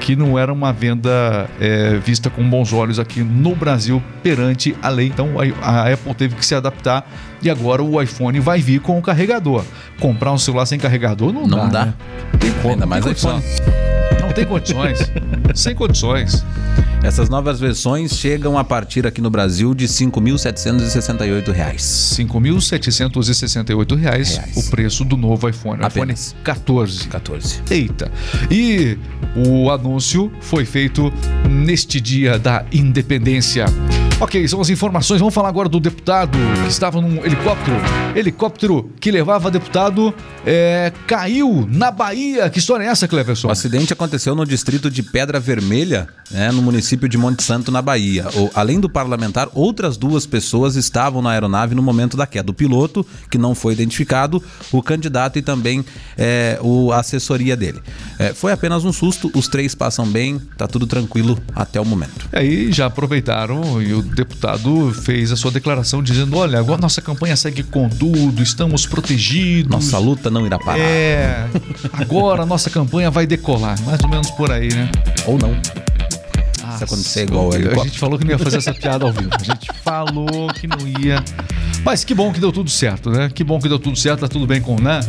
que 0.00 0.16
não 0.16 0.38
era 0.38 0.52
uma 0.52 0.72
venda 0.72 1.48
eh, 1.60 1.98
vista 2.04 2.30
com 2.30 2.42
bons 2.48 2.72
olhos 2.72 2.98
aqui 2.98 3.20
no 3.20 3.54
Brasil 3.54 4.02
perante 4.22 4.74
a 4.82 4.88
lei. 4.88 5.06
Então 5.08 5.30
a, 5.62 5.92
Apple 5.92 6.14
teve 6.14 6.34
que 6.36 6.44
se 6.46 6.54
adaptar 6.54 7.08
e 7.42 7.50
agora 7.50 7.82
o 7.82 8.00
iPhone 8.00 8.38
vai 8.40 8.60
vir 8.60 8.80
com 8.80 8.98
o 8.98 9.02
carregador. 9.02 9.64
Comprar 10.00 10.32
um 10.32 10.38
celular 10.38 10.66
sem 10.66 10.78
carregador 10.78 11.32
não, 11.32 11.46
Não 11.46 11.68
dá. 11.68 11.86
né? 11.86 11.94
Não 12.32 12.38
tem 12.38 12.52
como, 12.54 12.74
Ainda 12.74 12.86
mais 12.86 13.04
iPhone. 13.06 13.42
Não 14.20 14.32
tem 14.32 14.44
condições. 14.44 14.98
sem 15.54 15.74
condições. 15.74 16.44
Essas 17.02 17.28
novas 17.28 17.60
versões 17.60 18.12
chegam 18.12 18.58
a 18.58 18.64
partir 18.64 19.06
aqui 19.06 19.20
no 19.20 19.30
Brasil 19.30 19.72
de 19.74 19.86
5.768 19.86 21.52
reais. 21.52 21.82
5.768 22.18 23.96
reais 23.96 24.36
Reais. 24.36 24.56
o 24.56 24.70
preço 24.70 25.04
do 25.04 25.16
novo 25.16 25.48
iPhone. 25.48 25.82
Apenas. 25.84 26.28
iPhone 26.30 26.42
14. 26.44 27.08
14. 27.08 27.62
Eita! 27.70 28.10
E 28.50 28.98
o 29.36 29.70
anúncio 29.70 30.32
foi 30.40 30.64
feito 30.64 31.12
neste 31.48 32.00
dia 32.00 32.38
da 32.38 32.64
independência. 32.72 33.66
Ok, 34.20 34.46
são 34.48 34.60
as 34.60 34.68
informações. 34.68 35.20
Vamos 35.20 35.32
falar 35.32 35.48
agora 35.48 35.68
do 35.68 35.78
deputado 35.78 36.36
que 36.64 36.68
estava 36.68 37.00
num 37.00 37.24
helicóptero. 37.24 37.76
Helicóptero 38.16 38.90
que 38.98 39.12
levava 39.12 39.48
deputado 39.48 40.12
é, 40.44 40.92
caiu 41.06 41.68
na 41.70 41.92
Bahia. 41.92 42.50
Que 42.50 42.58
história 42.58 42.82
é 42.82 42.88
essa, 42.88 43.06
Cleverson? 43.06 43.46
O 43.46 43.50
acidente 43.52 43.92
aconteceu 43.92 44.34
no 44.34 44.44
distrito 44.44 44.90
de 44.90 45.04
Pedra 45.04 45.37
Vermelha, 45.40 46.08
né, 46.30 46.50
no 46.52 46.60
município 46.60 47.08
de 47.08 47.16
Monte 47.16 47.42
Santo, 47.42 47.70
na 47.72 47.80
Bahia. 47.80 48.26
O- 48.34 48.50
além 48.54 48.78
do 48.78 48.88
parlamentar, 48.88 49.48
outras 49.54 49.96
duas 49.96 50.26
pessoas 50.26 50.76
estavam 50.76 51.22
na 51.22 51.30
aeronave 51.30 51.74
no 51.74 51.82
momento 51.82 52.16
da 52.16 52.26
queda. 52.26 52.50
O 52.50 52.54
piloto, 52.54 53.04
que 53.30 53.38
não 53.38 53.54
foi 53.54 53.72
identificado, 53.72 54.42
o 54.70 54.82
candidato 54.82 55.38
e 55.38 55.42
também 55.42 55.82
é, 56.18 56.58
o, 56.60 56.92
a 56.92 57.00
assessoria 57.00 57.56
dele. 57.56 57.80
É, 58.18 58.34
foi 58.34 58.52
apenas 58.52 58.84
um 58.84 58.92
susto, 58.92 59.30
os 59.34 59.48
três 59.48 59.74
passam 59.74 60.06
bem, 60.06 60.38
tá 60.56 60.66
tudo 60.66 60.86
tranquilo 60.86 61.38
até 61.54 61.80
o 61.80 61.84
momento. 61.84 62.28
E 62.32 62.36
aí 62.38 62.72
já 62.72 62.86
aproveitaram 62.86 63.80
e 63.80 63.94
o 63.94 64.02
deputado 64.02 64.92
fez 65.02 65.32
a 65.32 65.36
sua 65.36 65.50
declaração 65.50 66.02
dizendo: 66.02 66.36
olha, 66.36 66.58
agora 66.58 66.80
nossa 66.80 67.00
campanha 67.00 67.36
segue 67.36 67.62
com 67.62 67.88
tudo, 67.88 68.42
estamos 68.42 68.84
protegidos. 68.86 69.70
Nossa 69.70 69.96
luta 69.98 70.30
não 70.30 70.44
irá 70.46 70.58
parar. 70.58 70.78
É, 70.78 71.48
agora 71.92 72.42
a 72.42 72.46
nossa 72.46 72.68
campanha 72.68 73.10
vai 73.10 73.26
decolar, 73.26 73.80
mais 73.84 74.02
ou 74.02 74.08
menos 74.10 74.30
por 74.32 74.50
aí, 74.52 74.68
né? 74.72 74.90
Ou 75.28 75.36
não. 75.36 75.54
Se 76.78 76.84
acontecer 76.84 77.22
igual 77.24 77.52
a 77.52 77.56
ele. 77.56 77.68
gente 77.84 77.98
falou 77.98 78.18
que 78.18 78.24
não 78.24 78.30
ia 78.30 78.38
fazer 78.38 78.58
essa 78.58 78.72
piada 78.72 79.04
ao 79.04 79.12
vivo. 79.12 79.30
A 79.38 79.44
gente 79.44 79.68
falou 79.84 80.48
que 80.54 80.66
não 80.66 80.88
ia. 81.02 81.22
Mas 81.84 82.02
que 82.02 82.14
bom 82.14 82.32
que 82.32 82.40
deu 82.40 82.50
tudo 82.50 82.70
certo, 82.70 83.10
né? 83.10 83.30
Que 83.32 83.44
bom 83.44 83.60
que 83.60 83.68
deu 83.68 83.78
tudo 83.78 83.96
certo, 83.98 84.20
tá 84.20 84.28
tudo 84.28 84.46
bem 84.46 84.60
com 84.60 84.76
o 84.76 84.80
Né? 84.80 85.00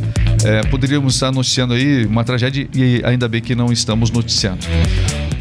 É, 0.43 0.61
poderíamos 0.67 1.13
estar 1.13 1.31
noticiando 1.31 1.73
aí 1.73 2.05
uma 2.05 2.23
tragédia 2.23 2.67
e 2.73 3.01
ainda 3.05 3.27
bem 3.27 3.41
que 3.41 3.55
não 3.55 3.71
estamos 3.71 4.11
noticiando. 4.11 4.59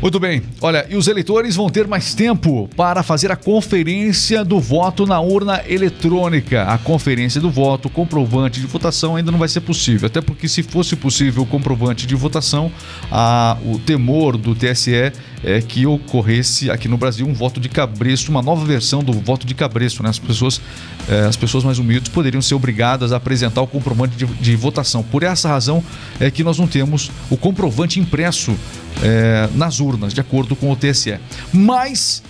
Muito 0.00 0.20
bem. 0.20 0.42
Olha, 0.60 0.86
e 0.88 0.94
os 0.94 1.08
eleitores 1.08 1.56
vão 1.56 1.68
ter 1.68 1.88
mais 1.88 2.14
tempo 2.14 2.70
para 2.76 3.02
fazer 3.02 3.32
a 3.32 3.36
conferência 3.36 4.44
do 4.44 4.60
voto 4.60 5.04
na 5.04 5.20
urna 5.20 5.60
eletrônica. 5.66 6.62
A 6.62 6.78
conferência 6.78 7.40
do 7.40 7.50
voto, 7.50 7.90
comprovante 7.90 8.60
de 8.60 8.66
votação 8.66 9.16
ainda 9.16 9.32
não 9.32 9.38
vai 9.40 9.48
ser 9.48 9.60
possível. 9.60 10.06
Até 10.06 10.20
porque 10.20 10.46
se 10.46 10.62
fosse 10.62 10.94
possível 10.94 11.42
o 11.42 11.46
comprovante 11.46 12.06
de 12.06 12.14
votação, 12.14 12.70
a, 13.10 13.56
o 13.66 13.76
temor 13.80 14.36
do 14.36 14.54
TSE 14.54 15.12
é 15.42 15.60
que 15.60 15.86
ocorresse 15.86 16.70
aqui 16.70 16.88
no 16.88 16.96
Brasil 16.96 17.26
um 17.26 17.32
voto 17.32 17.60
de 17.60 17.68
cabresto, 17.68 18.30
uma 18.30 18.42
nova 18.42 18.64
versão 18.64 19.02
do 19.02 19.12
voto 19.12 19.46
de 19.46 19.54
cabresto, 19.54 20.02
né? 20.02 20.08
As 20.08 20.18
pessoas, 20.18 20.60
eh, 21.08 21.26
as 21.28 21.36
pessoas 21.36 21.64
mais 21.64 21.78
humildes 21.78 22.10
poderiam 22.10 22.42
ser 22.42 22.54
obrigadas 22.54 23.12
a 23.12 23.16
apresentar 23.16 23.62
o 23.62 23.66
comprovante 23.66 24.16
de, 24.16 24.26
de 24.26 24.56
votação. 24.56 25.02
Por 25.02 25.22
essa 25.22 25.48
razão 25.48 25.82
é 26.18 26.30
que 26.30 26.42
nós 26.42 26.58
não 26.58 26.66
temos 26.66 27.10
o 27.30 27.36
comprovante 27.36 28.00
impresso 28.00 28.56
eh, 29.02 29.48
nas 29.54 29.80
urnas, 29.80 30.12
de 30.12 30.20
acordo 30.20 30.56
com 30.56 30.70
o 30.70 30.76
TSE. 30.76 31.18
Mas 31.52 32.22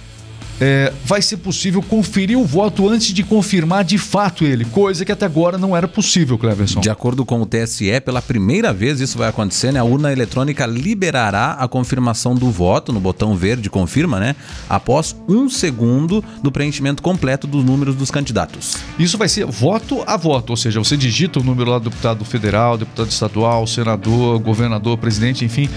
é, 0.61 0.93
vai 1.05 1.23
ser 1.23 1.39
possível 1.39 1.83
conferir 1.83 2.39
o 2.39 2.45
voto 2.45 2.89
antes 2.89 3.09
de 3.09 3.23
confirmar 3.23 3.85
de 3.85 3.99
fato 3.99 4.45
ele, 4.45 4.65
coisa 4.65 5.05
que 5.05 5.13
até 5.13 5.27
agora 5.27 5.57
não 5.57 5.77
era 5.77 5.87
possível, 5.87 6.39
Cleverson. 6.39 6.81
De 6.81 6.91
acordo 6.91 7.25
com 7.25 7.41
o 7.41 7.47
TSE, 7.47 8.01
pela 8.01 8.21
primeira 8.21 8.73
vez 8.73 9.01
isso 9.01 9.19
vai 9.19 9.29
acontecer, 9.29 9.73
né? 9.73 9.81
A 9.81 9.85
urna 9.85 10.13
eletrônica 10.13 10.65
liberará 10.67 11.53
a 11.53 11.69
confirmação 11.69 12.35
do 12.35 12.51
voto 12.51 12.93
no 12.93 13.01
botão 13.01 13.37
verde 13.37 13.71
confirma, 13.71 14.19
né? 14.19 14.35
Após 14.69 15.15
um 15.29 15.49
segundo 15.49 16.25
do 16.43 16.51
preenchimento 16.51 17.03
completo 17.03 17.47
dos 17.47 17.65
números 17.65 17.95
dos 17.95 18.11
candidatos. 18.11 18.77
Isso 18.99 19.17
vai 19.17 19.29
ser 19.29 19.47
voto 19.47 20.03
a 20.07 20.17
voto, 20.17 20.51
ou 20.51 20.57
seja, 20.57 20.79
você 20.79 20.97
digita 20.97 21.39
o 21.39 21.43
número 21.43 21.71
lá 21.71 21.79
do 21.79 21.89
deputado 21.91 22.25
federal, 22.25 22.77
deputado 22.77 23.11
estadual, 23.11 23.67
senador, 23.67 24.39
governador, 24.41 24.99
presidente, 24.99 25.45
enfim. 25.45 25.69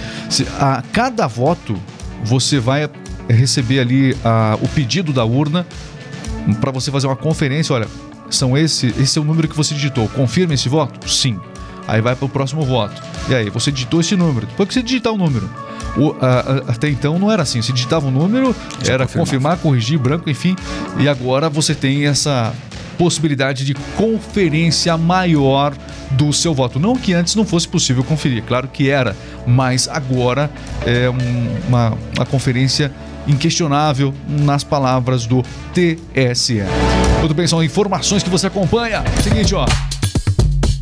A 0.59 0.81
cada 0.91 1.27
voto 1.27 1.77
você 2.23 2.59
vai 2.59 2.83
receber 3.31 3.79
ali 3.79 4.15
a- 4.23 4.57
o 4.61 4.67
pedido 4.67 5.11
da 5.13 5.23
urna 5.25 5.65
para 6.59 6.71
você 6.71 6.91
fazer 6.91 7.07
uma 7.07 7.15
conferência. 7.15 7.73
Olha, 7.73 7.87
são 8.29 8.57
esse, 8.57 8.87
esse 8.99 9.17
é 9.17 9.21
o 9.21 9.25
número 9.25 9.47
que 9.47 9.55
você 9.55 9.73
digitou. 9.73 10.07
Confirma 10.09 10.53
esse 10.53 10.69
voto? 10.69 11.09
Sim. 11.09 11.39
Aí 11.87 11.99
vai 12.01 12.15
para 12.15 12.25
o 12.25 12.29
próximo 12.29 12.63
voto. 12.63 13.01
E 13.29 13.35
aí, 13.35 13.49
você 13.49 13.71
digitou 13.71 13.99
esse 13.99 14.15
número. 14.15 14.45
Depois 14.47 14.67
que 14.69 14.73
você 14.75 14.81
digitar 14.83 15.11
o 15.13 15.17
número. 15.17 15.49
O- 15.97 16.15
a- 16.21 16.39
a- 16.67 16.71
até 16.71 16.87
então 16.89 17.19
não 17.19 17.29
era 17.31 17.43
assim. 17.43 17.61
Você 17.61 17.73
digitava 17.73 18.07
um 18.07 18.11
número, 18.11 18.55
Já 18.81 18.93
era 18.93 19.07
confirmar, 19.07 19.57
corrigir, 19.57 19.99
branco, 19.99 20.29
enfim. 20.29 20.55
E 20.99 21.09
agora 21.09 21.49
você 21.49 21.75
tem 21.75 22.05
essa 22.05 22.53
possibilidade 22.97 23.65
de 23.65 23.73
conferência 23.97 24.95
maior 24.97 25.73
do 26.11 26.31
seu 26.31 26.53
voto. 26.53 26.79
Não 26.79 26.95
que 26.95 27.13
antes 27.13 27.35
não 27.35 27.43
fosse 27.45 27.67
possível 27.67 28.03
conferir, 28.03 28.43
claro 28.43 28.67
que 28.67 28.89
era, 28.89 29.15
mas 29.45 29.87
agora 29.87 30.49
é 30.85 31.09
um- 31.09 31.67
uma, 31.67 31.97
uma 32.15 32.25
conferência 32.25 32.91
inquestionável 33.27 34.13
nas 34.27 34.63
palavras 34.63 35.25
do 35.25 35.43
TSE. 35.73 36.63
Muito 37.19 37.33
bem, 37.33 37.47
são 37.47 37.63
informações 37.63 38.23
que 38.23 38.29
você 38.29 38.47
acompanha. 38.47 39.03
Seguinte, 39.23 39.53
ó. 39.55 39.65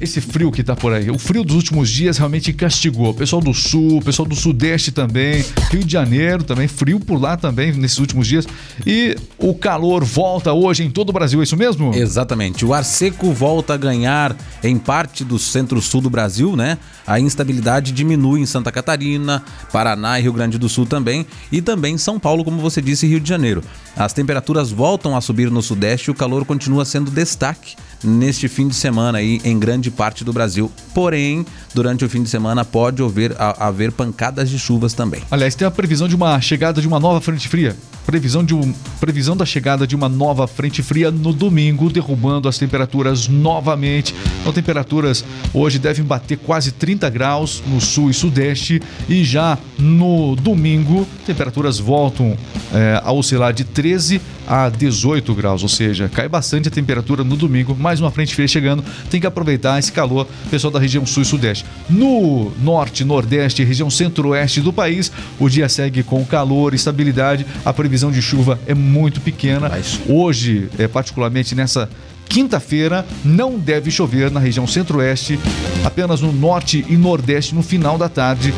Esse 0.02 0.22
frio 0.22 0.50
que 0.50 0.64
tá 0.64 0.78
por 0.78 0.94
aí, 0.94 1.12
o 1.12 1.20
frio 1.20 1.44
dos 1.44 1.58
últimos 1.58 1.90
dias 1.90 2.18
realmente 2.18 2.54
castigou. 2.54 3.14
Pessoal 3.14 3.42
do 3.42 3.54
sul, 3.54 4.02
pessoal 4.02 4.26
do 4.26 4.36
sudeste 4.36 4.94
também, 4.94 5.44
Rio 5.70 5.84
de 5.84 5.92
Janeiro 5.92 6.42
também, 6.44 6.70
frio 6.70 7.02
por 7.02 7.20
lá 7.20 7.36
também 7.36 7.74
nesses 7.74 7.98
últimos 7.98 8.26
dias. 8.26 8.48
E 8.88 9.18
o 9.38 9.54
calor 9.54 10.06
volta 10.06 10.54
hoje 10.54 10.84
em 10.84 10.90
todo 10.90 11.10
o 11.10 11.14
Brasil, 11.14 11.42
é 11.42 11.44
isso 11.44 11.58
mesmo? 11.58 11.94
Exatamente. 11.94 12.66
O 12.66 12.74
ar 12.74 12.86
seco 12.86 13.34
volta 13.34 13.74
a 13.74 13.78
ganhar 13.78 14.38
em 14.64 14.78
parte 14.78 15.26
do 15.26 15.38
centro-sul 15.38 16.00
do 16.00 16.10
Brasil, 16.10 16.56
né? 16.56 16.78
A 17.06 17.20
instabilidade 17.20 17.92
diminui 17.92 18.40
em 18.40 18.46
Santa 18.46 18.72
Catarina, 18.72 19.44
Paraná 19.70 20.18
e 20.18 20.24
Rio 20.24 20.32
Grande 20.32 20.58
do 20.58 20.70
Sul 20.70 20.86
também, 20.86 21.26
e 21.52 21.62
também 21.62 21.98
São 21.98 22.18
Paulo, 22.18 22.46
como 22.46 22.62
você 22.62 22.82
disse, 22.82 23.06
Rio 23.06 23.20
de 23.20 23.28
Janeiro. 23.28 23.62
As 23.98 24.14
temperaturas 24.14 24.72
voltam 24.72 25.18
a 25.18 25.20
subir 25.20 25.52
no 25.52 25.62
sudeste 25.62 26.10
e 26.10 26.12
o 26.12 26.16
calor 26.16 26.46
continua 26.46 26.86
sendo 26.86 27.12
destaque 27.12 27.76
neste 28.04 28.48
fim 28.48 28.68
de 28.68 28.76
semana 28.76 29.18
aí 29.18 29.40
em 29.44 29.58
grande 29.58 29.92
parte 29.92 30.24
do 30.24 30.32
Brasil. 30.32 30.72
Porém, 30.94 31.46
durante 31.74 32.04
o 32.06 32.10
fim 32.10 32.24
de 32.24 32.30
semana 32.30 32.64
pode 32.64 33.04
haver, 33.04 33.36
haver 33.38 33.92
pancadas 33.92 34.50
de 34.50 34.58
chuvas 34.58 34.94
também. 34.94 35.22
Aliás, 35.30 35.56
tem 35.56 35.68
a 35.68 35.72
previsão 35.72 36.08
de 36.08 36.16
uma 36.16 36.40
chegada 36.42 36.82
de 36.82 36.88
uma 36.88 37.00
nova 37.00 37.22
frente 37.22 37.48
fria. 37.48 37.76
Previsão, 38.06 38.44
de 38.44 38.56
um, 38.56 38.74
previsão 39.00 39.38
da 39.38 39.46
chegada 39.46 39.86
de 39.86 39.96
uma 39.96 40.10
nova 40.10 40.48
frente 40.48 40.82
fria 40.82 41.12
no 41.12 41.32
domingo, 41.32 41.92
derrubando 41.92 42.50
as 42.50 42.58
temperaturas 42.58 43.28
novamente. 43.28 44.16
Então, 44.42 44.52
temperaturas 44.52 45.24
hoje 45.54 45.78
devem 45.78 46.04
bater 46.04 46.38
quase 46.38 46.72
30 46.72 47.08
graus 47.10 47.62
no 47.68 47.80
sul 47.80 48.10
e 48.10 48.14
sudeste. 48.14 48.82
E 49.08 49.24
já 49.24 49.58
no 49.78 50.36
domingo, 50.36 51.08
temperaturas 51.26 51.78
voltam 51.78 52.36
é, 52.74 53.00
a 53.04 53.12
oscilar 53.12 53.54
de 53.54 53.64
13 53.64 54.20
a 54.50 54.70
18 54.70 55.34
graus. 55.36 55.62
Ou 55.62 55.70
seja, 55.70 56.10
cai 56.10 56.28
bastante 56.28 56.68
a 56.68 56.72
temperatura 56.72 57.24
no 57.24 57.38
domingo. 57.38 57.76
Mais 57.76 58.02
uma 58.02 58.10
frente 58.10 58.34
fria 58.34 58.48
chegando. 58.48 58.84
Tem 59.10 59.22
que 59.22 59.28
aproveitar 59.28 59.78
esse 59.78 59.92
calor, 59.92 60.28
pessoal 60.50 60.72
da 60.72 60.80
região 60.80 61.06
sul 61.06 61.22
e 61.22 61.26
sudeste. 61.26 61.64
No 61.88 62.52
norte, 62.62 63.06
nordeste 63.06 63.62
e 63.62 63.66
região 63.66 63.90
centro-oeste 63.90 64.62
do 64.62 64.74
país, 64.74 65.12
o 65.40 65.48
dia 65.48 65.70
segue 65.70 66.02
com 66.02 66.26
calor, 66.26 66.74
estabilidade. 66.74 67.46
A 67.64 67.72
previsão 67.72 68.12
de 68.12 68.22
chuva 68.22 68.60
é 68.66 68.74
muito 68.74 69.22
pequena. 69.22 69.70
Hoje, 70.08 70.68
é, 70.80 70.88
particularmente 70.88 71.54
nessa 71.54 71.88
quinta-feira, 72.28 73.06
não 73.26 73.58
deve 73.58 73.92
chover 73.92 74.32
na 74.32 74.40
região 74.40 74.68
centro-oeste, 74.68 75.40
apenas 75.84 76.22
no 76.22 76.32
norte 76.32 76.86
e 76.88 76.96
nordeste 76.96 77.56
no 77.56 77.64
final 77.64 77.98
da 77.98 78.08
tarde. 78.08 78.54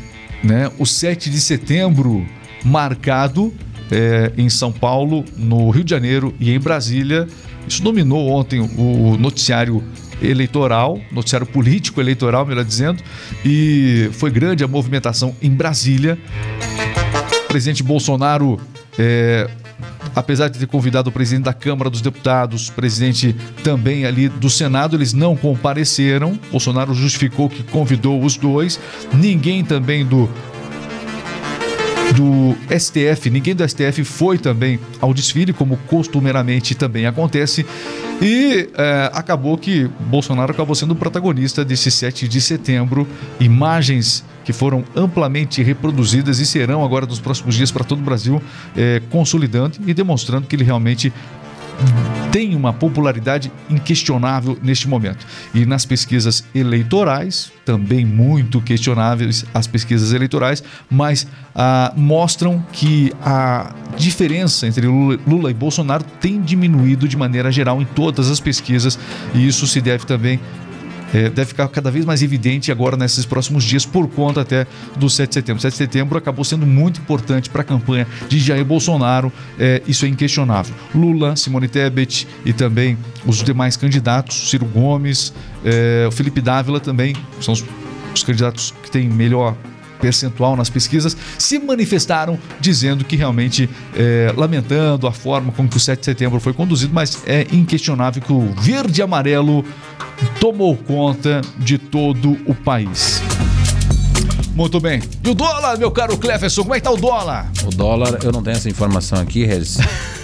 né, 0.42 0.70
o 0.78 0.86
7 0.86 1.30
de 1.30 1.40
setembro 1.40 2.26
marcado 2.64 3.52
é, 3.92 4.32
em 4.38 4.48
São 4.48 4.72
Paulo, 4.72 5.24
no 5.36 5.68
Rio 5.70 5.84
de 5.84 5.90
Janeiro 5.90 6.34
e 6.40 6.50
em 6.50 6.58
Brasília. 6.58 7.28
Isso 7.68 7.82
dominou 7.82 8.28
ontem 8.30 8.58
o 8.60 9.16
noticiário 9.18 9.84
eleitoral, 10.20 10.98
noticiário 11.12 11.46
político 11.46 12.00
eleitoral, 12.00 12.46
melhor 12.46 12.64
dizendo, 12.64 13.02
e 13.44 14.08
foi 14.12 14.30
grande 14.30 14.64
a 14.64 14.68
movimentação 14.68 15.36
em 15.42 15.50
Brasília. 15.50 16.18
O 17.44 17.48
presidente 17.48 17.82
Bolsonaro 17.82 18.58
é, 18.98 19.48
apesar 20.14 20.48
de 20.48 20.58
ter 20.58 20.66
convidado 20.66 21.10
o 21.10 21.12
presidente 21.12 21.44
da 21.44 21.52
Câmara 21.52 21.88
dos 21.88 22.00
Deputados, 22.00 22.70
presidente 22.70 23.34
também 23.62 24.04
ali 24.04 24.28
do 24.28 24.50
Senado, 24.50 24.96
eles 24.96 25.12
não 25.12 25.36
compareceram. 25.36 26.38
Bolsonaro 26.50 26.94
justificou 26.94 27.48
que 27.48 27.62
convidou 27.62 28.22
os 28.22 28.36
dois. 28.36 28.78
Ninguém 29.14 29.64
também 29.64 30.04
do 30.04 30.28
do 32.14 32.56
STF, 32.78 33.30
ninguém 33.30 33.54
do 33.54 33.66
STF 33.66 34.04
foi 34.04 34.38
também 34.38 34.78
ao 35.00 35.12
desfile, 35.12 35.52
como 35.52 35.76
costumeiramente 35.88 36.74
também 36.74 37.06
acontece. 37.06 37.66
E 38.20 38.68
é, 38.74 39.10
acabou 39.12 39.56
que 39.58 39.90
Bolsonaro 40.00 40.52
acabou 40.52 40.74
sendo 40.74 40.92
o 40.92 40.96
protagonista 40.96 41.64
desse 41.64 41.90
7 41.90 42.28
de 42.28 42.40
setembro. 42.40 43.06
Imagens 43.40 44.24
que 44.44 44.52
foram 44.52 44.84
amplamente 44.94 45.62
reproduzidas 45.62 46.38
e 46.38 46.46
serão 46.46 46.84
agora 46.84 47.06
nos 47.06 47.20
próximos 47.20 47.54
dias 47.54 47.70
para 47.70 47.84
todo 47.84 48.00
o 48.00 48.02
Brasil, 48.02 48.42
é, 48.76 49.00
consolidando 49.10 49.78
e 49.86 49.94
demonstrando 49.94 50.46
que 50.46 50.56
ele 50.56 50.64
realmente 50.64 51.12
tem 52.30 52.54
uma 52.56 52.72
popularidade 52.72 53.52
inquestionável 53.68 54.58
neste 54.62 54.88
momento. 54.88 55.26
E 55.54 55.66
nas 55.66 55.84
pesquisas 55.84 56.42
eleitorais, 56.54 57.52
também 57.64 58.06
muito 58.06 58.60
questionáveis 58.60 59.44
as 59.52 59.66
pesquisas 59.66 60.12
eleitorais, 60.12 60.62
mas 60.90 61.26
ah, 61.54 61.92
mostram 61.94 62.64
que 62.72 63.12
a 63.22 63.74
diferença 63.96 64.66
entre 64.66 64.86
Lula, 64.86 65.18
Lula 65.26 65.50
e 65.50 65.54
Bolsonaro 65.54 66.04
tem 66.20 66.40
diminuído 66.40 67.06
de 67.06 67.16
maneira 67.16 67.52
geral 67.52 67.82
em 67.82 67.84
todas 67.84 68.30
as 68.30 68.40
pesquisas, 68.40 68.98
e 69.34 69.46
isso 69.46 69.66
se 69.66 69.80
deve 69.80 70.06
também 70.06 70.40
é, 71.12 71.28
deve 71.28 71.46
ficar 71.46 71.68
cada 71.68 71.90
vez 71.90 72.04
mais 72.04 72.22
evidente 72.22 72.72
agora 72.72 72.96
nesses 72.96 73.24
próximos 73.24 73.64
dias 73.64 73.84
por 73.84 74.08
conta 74.08 74.40
até 74.40 74.66
do 74.96 75.08
7 75.08 75.28
de 75.28 75.34
setembro. 75.34 75.62
7 75.62 75.72
de 75.72 75.78
setembro 75.78 76.18
acabou 76.18 76.44
sendo 76.44 76.66
muito 76.66 77.00
importante 77.00 77.50
para 77.50 77.62
a 77.62 77.64
campanha 77.64 78.06
de 78.28 78.38
Jair 78.38 78.64
Bolsonaro, 78.64 79.32
é, 79.58 79.82
isso 79.86 80.04
é 80.04 80.08
inquestionável. 80.08 80.74
Lula, 80.94 81.36
Simone 81.36 81.68
Tebet 81.68 82.26
e 82.44 82.52
também 82.52 82.96
os 83.26 83.42
demais 83.42 83.76
candidatos, 83.76 84.50
Ciro 84.50 84.66
Gomes, 84.66 85.32
é, 85.64 86.06
o 86.08 86.12
Felipe 86.12 86.40
Dávila 86.40 86.80
também, 86.80 87.14
são 87.40 87.54
os, 87.54 87.64
os 88.14 88.22
candidatos 88.22 88.74
que 88.82 88.90
têm 88.90 89.08
melhor 89.08 89.56
percentual 90.02 90.56
nas 90.56 90.68
pesquisas, 90.68 91.16
se 91.38 91.60
manifestaram 91.60 92.36
dizendo 92.60 93.04
que 93.04 93.14
realmente, 93.14 93.70
é, 93.94 94.34
lamentando 94.36 95.06
a 95.06 95.12
forma 95.12 95.52
como 95.52 95.68
que 95.68 95.76
o 95.76 95.80
7 95.80 96.00
de 96.00 96.04
setembro 96.04 96.40
foi 96.40 96.52
conduzido, 96.52 96.92
mas 96.92 97.22
é 97.24 97.46
inquestionável 97.52 98.20
que 98.20 98.32
o 98.32 98.52
verde 98.58 99.00
e 99.00 99.02
amarelo 99.02 99.64
tomou 100.40 100.76
conta 100.76 101.40
de 101.56 101.78
todo 101.78 102.36
o 102.44 102.54
país. 102.54 103.22
Muito 104.54 104.80
bem. 104.80 105.00
E 105.24 105.30
o 105.30 105.34
dólar, 105.34 105.78
meu 105.78 105.90
caro 105.90 106.18
Cleferson, 106.18 106.62
como 106.62 106.74
é 106.74 106.80
que 106.80 106.84
tá 106.84 106.90
o 106.90 106.96
dólar? 106.96 107.50
O 107.64 107.70
dólar, 107.70 108.18
eu 108.22 108.32
não 108.32 108.42
tenho 108.42 108.56
essa 108.56 108.68
informação 108.68 109.20
aqui, 109.20 109.44
Regis. 109.44 109.78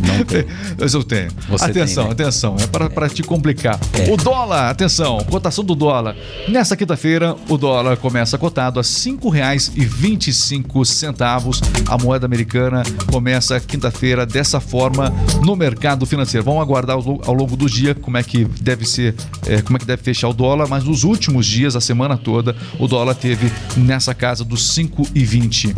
Não 0.00 0.24
tem. 0.24 0.46
Mas 0.78 0.94
eu 0.94 1.04
tenho. 1.04 1.28
Você 1.48 1.64
atenção, 1.64 2.04
tem, 2.04 2.16
né? 2.16 2.22
atenção. 2.22 2.56
É 2.60 2.66
para, 2.66 2.90
para 2.90 3.08
te 3.08 3.22
complicar. 3.22 3.78
É. 3.94 4.12
O 4.12 4.16
dólar, 4.16 4.70
atenção, 4.70 5.18
cotação 5.28 5.64
do 5.64 5.74
dólar. 5.74 6.16
Nessa 6.48 6.76
quinta-feira, 6.76 7.36
o 7.48 7.56
dólar 7.56 7.96
começa 7.96 8.36
cotado 8.38 8.80
a 8.80 8.82
R$ 8.82 8.88
5,25. 8.88 11.60
A 11.88 11.98
moeda 11.98 12.26
americana 12.26 12.82
começa 13.10 13.58
quinta-feira 13.60 14.26
dessa 14.26 14.60
forma 14.60 15.12
no 15.44 15.56
mercado 15.56 16.06
financeiro. 16.06 16.44
Vamos 16.44 16.62
aguardar 16.62 16.96
ao 16.96 17.34
longo 17.34 17.56
do 17.56 17.68
dia 17.68 17.94
como 17.94 18.16
é 18.16 18.22
que 18.22 18.44
deve 18.60 18.86
ser, 18.86 19.14
é, 19.46 19.60
como 19.62 19.76
é 19.76 19.80
que 19.80 19.86
deve 19.86 20.02
fechar 20.02 20.28
o 20.28 20.32
dólar, 20.32 20.68
mas 20.68 20.84
nos 20.84 21.04
últimos 21.04 21.46
dias, 21.46 21.76
a 21.76 21.80
semana 21.80 22.16
toda, 22.16 22.56
o 22.78 22.86
dólar 22.86 23.14
teve 23.14 23.50
nessa 23.76 24.14
casa 24.14 24.44
dos 24.44 24.74
5,20. 24.76 25.74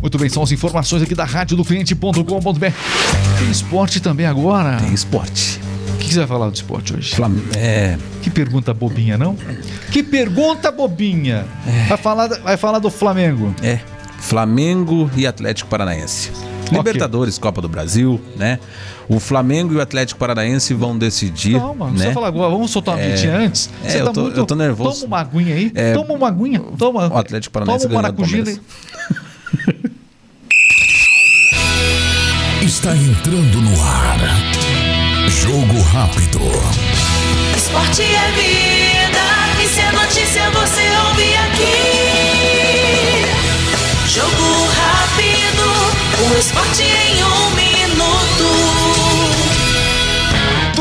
Muito 0.00 0.18
bem, 0.18 0.28
são 0.28 0.42
as 0.42 0.52
informações 0.52 1.02
aqui 1.02 1.14
da 1.14 1.24
rádio 1.24 1.56
do 1.56 1.64
cliente.com.br. 1.64 2.66
Esporte 3.62 3.98
também 4.00 4.24
agora. 4.24 4.76
Tem 4.76 4.94
esporte. 4.94 5.60
O 5.94 5.98
que 5.98 6.06
que 6.06 6.12
você 6.12 6.20
vai 6.20 6.28
falar 6.28 6.48
do 6.48 6.54
esporte 6.54 6.94
hoje? 6.94 7.12
Flam- 7.16 7.34
É, 7.56 7.98
Que 8.22 8.30
pergunta 8.30 8.72
bobinha, 8.72 9.18
não? 9.18 9.36
Que 9.90 10.00
pergunta 10.02 10.70
bobinha! 10.70 11.44
Vai, 11.88 11.98
falar, 11.98 12.28
vai 12.40 12.56
falar 12.56 12.78
do 12.78 12.88
Flamengo. 12.90 13.54
é. 13.62 13.80
Flamengo 14.20 15.08
e 15.16 15.26
Atlético 15.28 15.70
Paranaense. 15.70 16.30
Libertadores, 16.72 17.38
Copa 17.38 17.62
do 17.62 17.68
Brasil, 17.68 18.20
né? 18.36 18.58
O 19.08 19.18
Flamengo 19.20 19.72
e 19.72 19.76
o 19.76 19.80
Atlético 19.80 20.18
Paranaense 20.18 20.74
vão 20.74 20.98
decidir, 20.98 21.58
Calma, 21.58 21.72
não 21.72 21.86
né? 21.86 21.90
precisa 21.92 22.12
falar 22.14 22.26
agora. 22.26 22.50
Vamos 22.50 22.70
soltar 22.70 22.94
uma 22.96 23.00
É. 23.00 23.06
vinhetinha 23.06 23.36
antes. 23.38 23.70
É, 23.84 23.88
Você 23.90 23.98
tá 24.00 24.04
eu 24.04 24.12
tô- 24.12 24.28
eu 24.28 24.44
tô 24.44 24.54
nervoso. 24.56 25.02
Toma 25.02 25.06
uma 25.16 25.20
aguinha 25.20 25.54
aí. 25.54 25.72
É. 25.74 25.94
Toma 25.94 26.12
uma 26.14 26.28
aguinha. 26.28 26.60
Toma. 26.76 27.08
O 27.08 27.16
Atlético 27.16 27.52
Paranaense 27.52 27.86
Toma 27.88 28.00
um 28.00 28.02
ganhou 28.02 28.12
Está 32.78 32.94
entrando 32.94 33.60
no 33.60 33.82
ar. 33.82 34.20
Jogo 35.28 35.82
rápido. 35.82 36.38
Esporte 37.56 38.02
é 38.02 38.30
vida, 38.30 39.24
e 39.60 39.68
se 39.68 39.80
é 39.80 39.90
notícia 39.90 40.48
você 40.50 40.88
ouve 41.08 41.34
aqui. 41.34 41.74
Jogo 44.06 44.68
rápido, 44.76 45.66
o 46.22 46.38
esporte 46.38 46.84
em 46.84 47.24
um 47.24 47.50
minuto. 47.50 47.67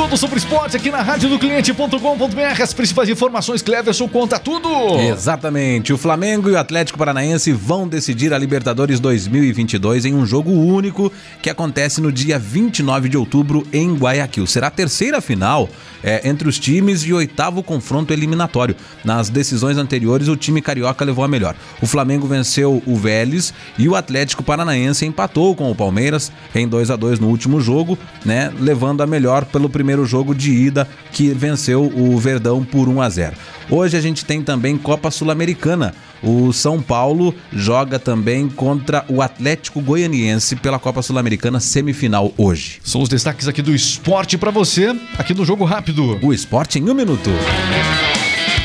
Tudo 0.07 0.17
sobre 0.17 0.37
esporte 0.37 0.77
aqui 0.77 0.89
na 0.89 1.01
rádio 1.01 1.27
do 1.27 1.37
cliente.com.br. 1.37 2.61
As 2.63 2.71
principais 2.71 3.09
informações, 3.09 3.61
Cleverson 3.61 4.07
conta 4.07 4.39
tudo. 4.39 4.69
Exatamente. 5.01 5.91
O 5.91 5.97
Flamengo 5.97 6.49
e 6.49 6.53
o 6.53 6.57
Atlético 6.57 6.97
Paranaense 6.97 7.51
vão 7.51 7.85
decidir 7.85 8.33
a 8.33 8.37
Libertadores 8.37 9.01
2022 9.01 10.05
em 10.05 10.13
um 10.13 10.25
jogo 10.25 10.49
único 10.49 11.11
que 11.41 11.49
acontece 11.49 11.99
no 11.99 12.09
dia 12.09 12.39
29 12.39 13.09
de 13.09 13.17
outubro 13.17 13.67
em 13.73 13.95
Guayaquil. 13.95 14.47
Será 14.47 14.67
a 14.67 14.71
terceira 14.71 15.19
final 15.19 15.67
é, 16.01 16.27
entre 16.27 16.47
os 16.47 16.57
times 16.57 17.01
e 17.01 17.11
oitavo 17.11 17.61
confronto 17.61 18.13
eliminatório. 18.13 18.77
Nas 19.03 19.29
decisões 19.29 19.77
anteriores, 19.77 20.29
o 20.29 20.37
time 20.37 20.61
carioca 20.61 21.03
levou 21.03 21.25
a 21.25 21.27
melhor. 21.27 21.53
O 21.81 21.85
Flamengo 21.85 22.25
venceu 22.25 22.81
o 22.85 22.95
Vélez 22.95 23.53
e 23.77 23.89
o 23.89 23.95
Atlético 23.95 24.41
Paranaense 24.41 25.05
empatou 25.05 25.53
com 25.53 25.69
o 25.69 25.75
Palmeiras 25.75 26.31
em 26.55 26.65
2 26.65 26.91
a 26.91 26.95
2 26.95 27.19
no 27.19 27.27
último 27.27 27.59
jogo, 27.59 27.97
né, 28.23 28.53
levando 28.57 29.01
a 29.01 29.07
melhor 29.07 29.43
pelo 29.43 29.69
primeiro 29.69 29.96
jogo 30.05 30.33
de 30.35 30.51
ida 30.51 30.87
que 31.11 31.29
venceu 31.29 31.83
o 31.85 32.17
Verdão 32.17 32.63
por 32.63 32.87
1 32.87 33.01
a 33.01 33.09
0. 33.09 33.35
Hoje 33.69 33.97
a 33.97 34.01
gente 34.01 34.23
tem 34.25 34.41
também 34.41 34.77
Copa 34.77 35.11
Sul-Americana. 35.11 35.93
O 36.23 36.51
São 36.51 36.81
Paulo 36.81 37.33
joga 37.53 37.99
também 37.99 38.47
contra 38.49 39.05
o 39.07 39.21
Atlético 39.21 39.79
Goianiense 39.81 40.55
pela 40.55 40.79
Copa 40.79 41.01
Sul-Americana 41.01 41.59
semifinal 41.59 42.33
hoje. 42.37 42.79
São 42.83 43.01
os 43.01 43.09
destaques 43.09 43.47
aqui 43.47 43.61
do 43.61 43.73
esporte 43.75 44.37
pra 44.37 44.49
você, 44.49 44.95
aqui 45.17 45.33
no 45.33 45.45
Jogo 45.45 45.63
Rápido. 45.65 46.17
O 46.23 46.33
esporte 46.33 46.79
em 46.79 46.89
um 46.89 46.93
minuto. 46.93 47.29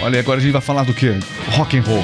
Olha, 0.02 0.18
agora 0.18 0.38
a 0.40 0.42
gente 0.42 0.52
vai 0.52 0.60
falar 0.62 0.84
do 0.84 0.92
quê? 0.94 1.14
Rock 1.50 1.76
and 1.78 1.82
roll. 1.82 2.02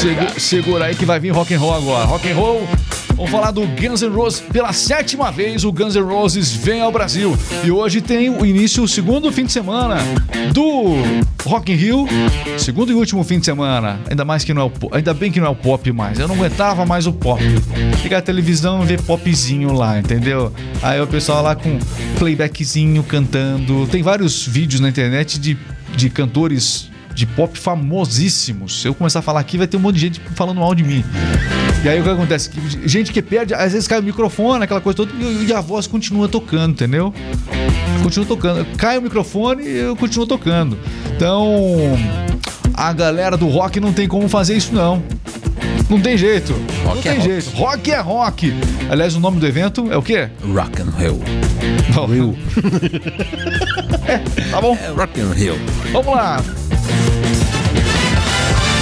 Segu- 0.00 0.40
segura 0.40 0.86
aí 0.86 0.94
que 0.94 1.04
vai 1.04 1.20
vir 1.20 1.30
rock 1.30 1.54
and 1.54 1.58
roll 1.60 1.74
agora. 1.74 2.04
Rock 2.04 2.28
and 2.30 2.34
roll. 2.34 2.68
Vamos 3.18 3.32
falar 3.32 3.50
do 3.50 3.66
Guns 3.66 4.00
N' 4.00 4.14
Roses. 4.14 4.40
Pela 4.40 4.72
sétima 4.72 5.32
vez, 5.32 5.64
o 5.64 5.72
Guns 5.72 5.96
N' 5.96 6.02
Roses 6.02 6.52
vem 6.52 6.80
ao 6.80 6.92
Brasil. 6.92 7.36
E 7.64 7.70
hoje 7.70 8.00
tem 8.00 8.30
o 8.30 8.46
início, 8.46 8.80
o 8.84 8.86
segundo 8.86 9.32
fim 9.32 9.44
de 9.44 9.50
semana 9.50 9.96
do 10.54 10.94
Rock 11.44 11.72
in 11.72 11.74
Rio. 11.74 12.06
Segundo 12.56 12.92
e 12.92 12.94
último 12.94 13.24
fim 13.24 13.40
de 13.40 13.44
semana. 13.44 13.98
Ainda 14.08 14.24
mais 14.24 14.44
que 14.44 14.54
não 14.54 14.62
é 14.62 14.64
o 14.66 14.72
ainda 14.92 15.12
bem 15.12 15.32
que 15.32 15.40
não 15.40 15.48
é 15.48 15.50
o 15.50 15.56
pop 15.56 15.90
mais. 15.90 16.20
Eu 16.20 16.28
não 16.28 16.36
aguentava 16.36 16.86
mais 16.86 17.08
o 17.08 17.12
pop. 17.12 17.42
Ligar 18.04 18.18
a 18.18 18.22
televisão 18.22 18.84
e 18.84 18.86
ver 18.86 19.02
popzinho 19.02 19.72
lá, 19.72 19.98
entendeu? 19.98 20.52
Aí 20.80 21.00
o 21.00 21.06
pessoal 21.08 21.42
lá 21.42 21.56
com 21.56 21.76
playbackzinho 22.20 23.02
cantando. 23.02 23.84
Tem 23.88 24.00
vários 24.00 24.46
vídeos 24.46 24.80
na 24.80 24.88
internet 24.88 25.40
de, 25.40 25.58
de 25.96 26.08
cantores 26.08 26.88
de 27.18 27.26
pop 27.26 27.58
famosíssimos. 27.58 28.80
Se 28.80 28.86
eu 28.86 28.94
começar 28.94 29.18
a 29.18 29.22
falar 29.22 29.40
aqui, 29.40 29.58
vai 29.58 29.66
ter 29.66 29.76
um 29.76 29.80
monte 29.80 29.96
de 29.96 30.00
gente 30.02 30.20
falando 30.36 30.60
mal 30.60 30.72
de 30.72 30.84
mim. 30.84 31.04
E 31.84 31.88
aí 31.88 32.00
o 32.00 32.04
que 32.04 32.10
acontece? 32.10 32.48
Gente 32.84 33.12
que 33.12 33.20
perde, 33.20 33.54
às 33.54 33.72
vezes 33.72 33.88
cai 33.88 33.98
o 33.98 34.02
microfone, 34.02 34.62
aquela 34.62 34.80
coisa 34.80 34.96
toda, 34.96 35.12
e, 35.20 35.52
a 35.52 35.60
voz 35.60 35.88
continua 35.88 36.28
tocando, 36.28 36.72
entendeu? 36.72 37.12
Continua 38.04 38.26
tocando. 38.26 38.64
Cai 38.76 38.98
o 38.98 39.02
microfone 39.02 39.64
e 39.64 39.78
eu 39.78 39.96
continuo 39.96 40.28
tocando. 40.28 40.78
Então, 41.16 41.76
a 42.72 42.92
galera 42.92 43.36
do 43.36 43.48
rock 43.48 43.80
não 43.80 43.92
tem 43.92 44.06
como 44.06 44.28
fazer 44.28 44.56
isso, 44.56 44.72
não. 44.72 45.02
Não 45.90 46.00
tem 46.00 46.16
jeito. 46.16 46.52
não 46.84 46.94
Rock 46.94 47.08
é 47.08 47.12
tem 47.14 47.20
jeito. 47.20 47.50
Rock 47.50 47.90
é 47.90 47.98
rock. 47.98 48.54
Aliás, 48.88 49.16
o 49.16 49.20
nome 49.20 49.40
do 49.40 49.46
evento 49.46 49.90
é 49.90 49.96
o 49.96 50.02
quê? 50.02 50.28
Rock 50.44 50.82
and 50.82 50.90
Roll. 50.90 52.08
Rio. 52.08 52.36
tá 54.52 54.60
bom? 54.60 54.78
É 54.80 54.88
Rock 54.90 55.20
and 55.20 55.32
Roll. 55.34 55.58
Vamos 55.92 56.14
lá. 56.14 56.40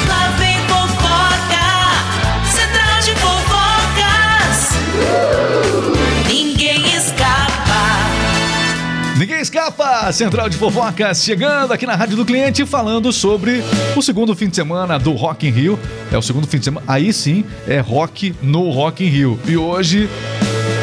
Lá 0.08 0.34
vem 0.38 0.58
fofoca, 0.68 1.66
central 2.50 3.00
de 3.02 3.14
fofocas. 3.20 4.70
Ninguém 6.28 6.86
escapa. 6.96 7.56
Ninguém 9.18 9.40
escapa! 9.40 10.12
Central 10.12 10.48
de 10.50 10.58
Fofocas 10.58 11.24
chegando 11.24 11.72
aqui 11.72 11.86
na 11.86 11.94
Rádio 11.94 12.16
do 12.16 12.24
Cliente 12.24 12.66
falando 12.66 13.10
sobre 13.12 13.62
o 13.96 14.02
segundo 14.02 14.36
fim 14.36 14.48
de 14.48 14.56
semana 14.56 14.98
do 14.98 15.12
Rock 15.12 15.46
in 15.46 15.50
Rio. 15.50 15.78
É 16.12 16.18
o 16.18 16.22
segundo 16.22 16.46
fim 16.46 16.58
de 16.58 16.66
semana. 16.66 16.84
Aí 16.86 17.12
sim 17.12 17.44
é 17.66 17.80
rock 17.80 18.34
no 18.42 18.68
Rock 18.70 19.02
in 19.04 19.08
Rio. 19.08 19.40
E 19.46 19.56
hoje 19.56 20.08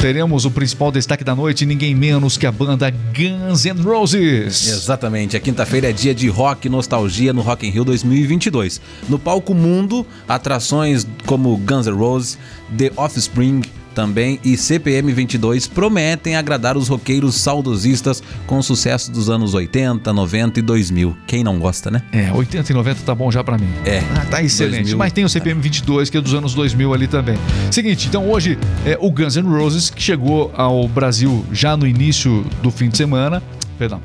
teremos 0.03 0.43
o 0.43 0.51
principal 0.51 0.91
destaque 0.91 1.23
da 1.23 1.33
noite, 1.33 1.65
ninguém 1.65 1.95
menos 1.95 2.35
que 2.35 2.45
a 2.45 2.51
banda 2.51 2.91
Guns 2.91 3.63
N' 3.63 3.81
Roses. 3.81 4.67
Exatamente. 4.67 5.37
A 5.37 5.39
quinta-feira 5.39 5.91
é 5.91 5.93
dia 5.93 6.13
de 6.13 6.27
rock 6.27 6.67
nostalgia 6.67 7.31
no 7.31 7.41
Rock 7.41 7.65
in 7.65 7.69
Rio 7.69 7.85
2022. 7.85 8.81
No 9.07 9.17
palco 9.17 9.53
mundo, 9.53 10.05
atrações 10.27 11.07
como 11.25 11.55
Guns 11.55 11.87
N' 11.87 11.93
Roses, 11.93 12.37
The 12.77 12.91
Offspring, 12.97 13.61
também 13.93 14.39
e 14.43 14.58
CPM 14.58 15.12
22 15.13 15.67
prometem 15.67 16.36
agradar 16.36 16.75
os 16.75 16.88
roqueiros 16.88 17.36
saudosistas 17.36 18.21
com 18.45 18.62
sucesso 18.62 19.12
dos 19.12 19.29
anos 19.29 19.53
80, 19.53 20.12
90 20.12 20.60
e 20.60 20.62
2000. 20.63 21.15
Quem 21.27 21.43
não 21.43 21.60
gosta, 21.60 21.89
né? 21.89 22.01
É, 22.12 22.32
80 22.32 22.71
e 22.71 22.75
90 22.75 23.01
tá 23.03 23.15
bom 23.15 23.32
já 23.32 23.43
pra 23.43 23.58
mim. 23.58 23.69
É. 23.86 23.99
Ah, 24.15 24.25
tá 24.29 24.43
excelente. 24.43 24.82
2000. 24.82 24.97
Mas 24.97 25.13
tem 25.13 25.23
o 25.23 25.29
CPM 25.29 25.62
22, 25.62 26.10
que 26.10 26.17
é 26.17 26.21
dos 26.21 26.34
anos 26.34 26.53
2000 26.53 26.93
ali 26.93 27.08
também. 27.08 27.38
Seguinte, 27.71 28.08
então 28.08 28.29
hoje 28.29 28.58
é 28.86 28.97
o 28.99 29.12
Guns 29.12 29.36
N' 29.36 29.47
Roses, 29.47 29.89
que 29.89 30.01
chegou 30.01 30.51
ao 30.56 30.88
Brasil 30.88 31.45
já 31.51 31.77
no 31.77 31.88
início 31.88 32.45
do 32.62 32.71
fim 32.71 32.89
de 32.89 32.97
semana. 32.97 33.41
Perdão. 33.77 34.01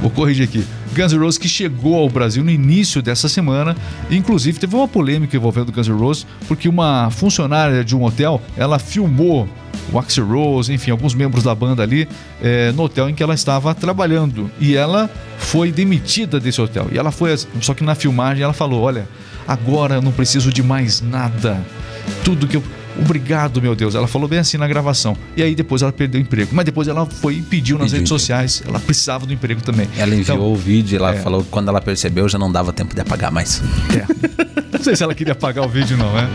Vou 0.00 0.10
corrigir 0.10 0.44
aqui. 0.44 0.64
Guns 0.94 1.12
N' 1.12 1.18
Roses 1.18 1.38
que 1.38 1.48
chegou 1.48 1.96
ao 1.96 2.08
Brasil 2.08 2.44
no 2.44 2.50
início 2.50 3.00
dessa 3.02 3.28
semana. 3.28 3.76
Inclusive, 4.10 4.58
teve 4.58 4.74
uma 4.74 4.88
polêmica 4.88 5.36
envolvendo 5.36 5.72
Guns 5.72 5.88
N' 5.88 5.98
Roses, 5.98 6.26
porque 6.46 6.68
uma 6.68 7.10
funcionária 7.10 7.84
de 7.84 7.96
um 7.96 8.04
hotel, 8.04 8.40
ela 8.56 8.78
filmou 8.78 9.48
o 9.92 9.98
Axl 9.98 10.22
Rose, 10.22 10.72
enfim, 10.72 10.90
alguns 10.90 11.14
membros 11.14 11.44
da 11.44 11.54
banda 11.54 11.82
ali, 11.82 12.08
eh, 12.42 12.72
no 12.72 12.82
hotel 12.82 13.08
em 13.08 13.14
que 13.14 13.22
ela 13.22 13.34
estava 13.34 13.74
trabalhando. 13.74 14.50
E 14.60 14.76
ela 14.76 15.10
foi 15.38 15.72
demitida 15.72 16.38
desse 16.38 16.60
hotel. 16.60 16.88
E 16.92 16.98
ela 16.98 17.10
foi, 17.10 17.36
só 17.60 17.74
que 17.74 17.82
na 17.82 17.94
filmagem 17.94 18.42
ela 18.42 18.52
falou, 18.52 18.82
olha, 18.82 19.08
agora 19.46 19.96
eu 19.96 20.02
não 20.02 20.12
preciso 20.12 20.52
de 20.52 20.62
mais 20.62 21.00
nada. 21.00 21.64
Tudo 22.24 22.46
que 22.46 22.56
eu... 22.56 22.62
Obrigado, 22.98 23.62
meu 23.62 23.74
Deus. 23.74 23.94
Ela 23.94 24.06
falou 24.06 24.28
bem 24.28 24.38
assim 24.38 24.56
na 24.56 24.66
gravação. 24.66 25.16
E 25.36 25.42
aí 25.42 25.54
depois 25.54 25.82
ela 25.82 25.92
perdeu 25.92 26.20
o 26.20 26.22
emprego. 26.22 26.50
Mas 26.52 26.64
depois 26.64 26.88
ela 26.88 27.06
foi 27.06 27.36
e 27.36 27.42
pediu 27.42 27.76
nas 27.76 27.86
Pediu 27.86 27.98
redes 27.98 28.08
sociais. 28.08 28.62
Ela 28.66 28.80
precisava 28.80 29.26
do 29.26 29.32
emprego 29.32 29.60
também. 29.62 29.88
Ela 29.96 30.14
enviou 30.14 30.36
Então, 30.38 30.52
o 30.52 30.56
vídeo 30.56 30.96
e 30.96 30.98
ela 30.98 31.14
é. 31.14 31.18
falou 31.18 31.42
que 31.42 31.50
quando 31.50 31.68
ela 31.68 31.80
percebeu 31.80 32.28
já 32.28 32.38
não 32.38 32.50
dava 32.50 32.72
tempo 32.72 32.94
de 32.94 33.00
apagar 33.00 33.30
mais. 33.30 33.62
É. 33.94 34.48
Não 34.70 34.84
sei 34.84 34.94
se 34.94 35.02
ela 35.02 35.14
queria 35.14 35.32
apagar 35.32 35.64
o 35.64 35.68
vídeo, 35.68 35.96
não, 35.96 36.12
né? 36.12 36.28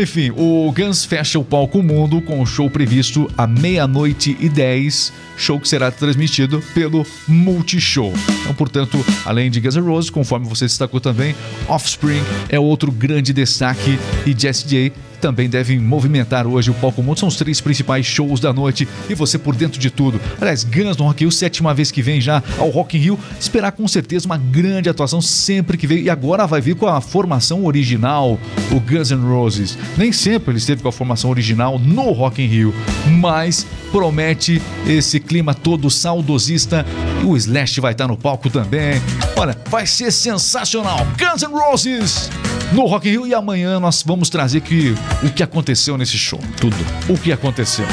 Enfim, 0.00 0.30
o 0.36 0.72
Guns 0.72 1.04
fecha 1.04 1.38
o 1.38 1.44
palco 1.44 1.82
mundo 1.82 2.22
com 2.22 2.40
o 2.40 2.46
show 2.46 2.70
previsto 2.70 3.28
à 3.36 3.44
meia-noite 3.46 4.36
e 4.40 4.48
10, 4.48 5.12
show 5.36 5.58
que 5.58 5.68
será 5.68 5.90
transmitido 5.90 6.62
pelo 6.72 7.04
Multishow. 7.26 8.12
Então, 8.40 8.54
portanto, 8.54 9.04
além 9.26 9.50
de 9.50 9.60
Guns 9.60 9.76
N' 9.76 9.82
Roses, 9.82 10.10
conforme 10.10 10.48
você 10.48 10.64
destacou 10.64 11.00
também, 11.00 11.34
Offspring 11.68 12.22
é 12.48 12.58
outro 12.58 12.90
grande 12.90 13.32
destaque 13.32 13.98
e 14.24 14.34
Jesse 14.36 14.66
J 14.66 14.92
também 15.22 15.48
devem 15.48 15.78
movimentar 15.78 16.48
hoje 16.48 16.72
o 16.72 16.74
palco 16.74 17.00
mundo. 17.00 17.20
São 17.20 17.28
os 17.28 17.36
três 17.36 17.60
principais 17.60 18.04
shows 18.04 18.40
da 18.40 18.52
noite 18.52 18.88
e 19.08 19.14
você 19.14 19.38
por 19.38 19.54
dentro 19.54 19.78
de 19.78 19.88
tudo. 19.88 20.20
Aliás, 20.40 20.64
Guns 20.64 20.96
no 20.96 21.04
Rock 21.04 21.20
Rio, 21.20 21.30
sétima 21.30 21.72
vez 21.72 21.92
que 21.92 22.02
vem 22.02 22.20
já 22.20 22.42
ao 22.58 22.68
Rock 22.70 22.98
in 22.98 23.00
Rio. 23.00 23.18
Esperar 23.38 23.70
com 23.70 23.86
certeza 23.86 24.26
uma 24.26 24.36
grande 24.36 24.88
atuação 24.88 25.22
sempre 25.22 25.78
que 25.78 25.86
vem. 25.86 26.02
E 26.02 26.10
agora 26.10 26.44
vai 26.44 26.60
vir 26.60 26.74
com 26.74 26.88
a 26.88 27.00
formação 27.00 27.64
original, 27.64 28.36
o 28.72 28.80
Guns 28.80 29.12
N' 29.12 29.24
Roses. 29.24 29.78
Nem 29.96 30.10
sempre 30.10 30.50
ele 30.50 30.58
esteve 30.58 30.82
com 30.82 30.88
a 30.88 30.92
formação 30.92 31.30
original 31.30 31.78
no 31.78 32.10
Rock 32.10 32.42
in 32.42 32.46
Rio, 32.46 32.74
mas 33.20 33.64
promete 33.92 34.60
esse 34.88 35.20
clima 35.20 35.54
todo 35.54 35.88
saudosista. 35.88 36.84
O 37.24 37.36
Slash 37.36 37.80
vai 37.80 37.92
estar 37.92 38.08
no 38.08 38.16
palco 38.16 38.50
também. 38.50 39.00
Olha, 39.36 39.56
vai 39.66 39.86
ser 39.86 40.10
sensacional. 40.10 41.06
Guns 41.16 41.42
N' 41.42 41.52
Roses 41.52 42.30
no 42.72 42.86
Rock 42.86 43.08
in 43.08 43.12
Rio 43.12 43.26
e 43.26 43.34
amanhã 43.34 43.78
nós 43.78 44.02
vamos 44.02 44.28
trazer 44.28 44.60
que, 44.60 44.94
o 45.22 45.30
que 45.30 45.42
aconteceu 45.42 45.96
nesse 45.96 46.18
show. 46.18 46.40
Tudo. 46.60 46.76
O 47.08 47.16
que 47.16 47.32
aconteceu. 47.32 47.86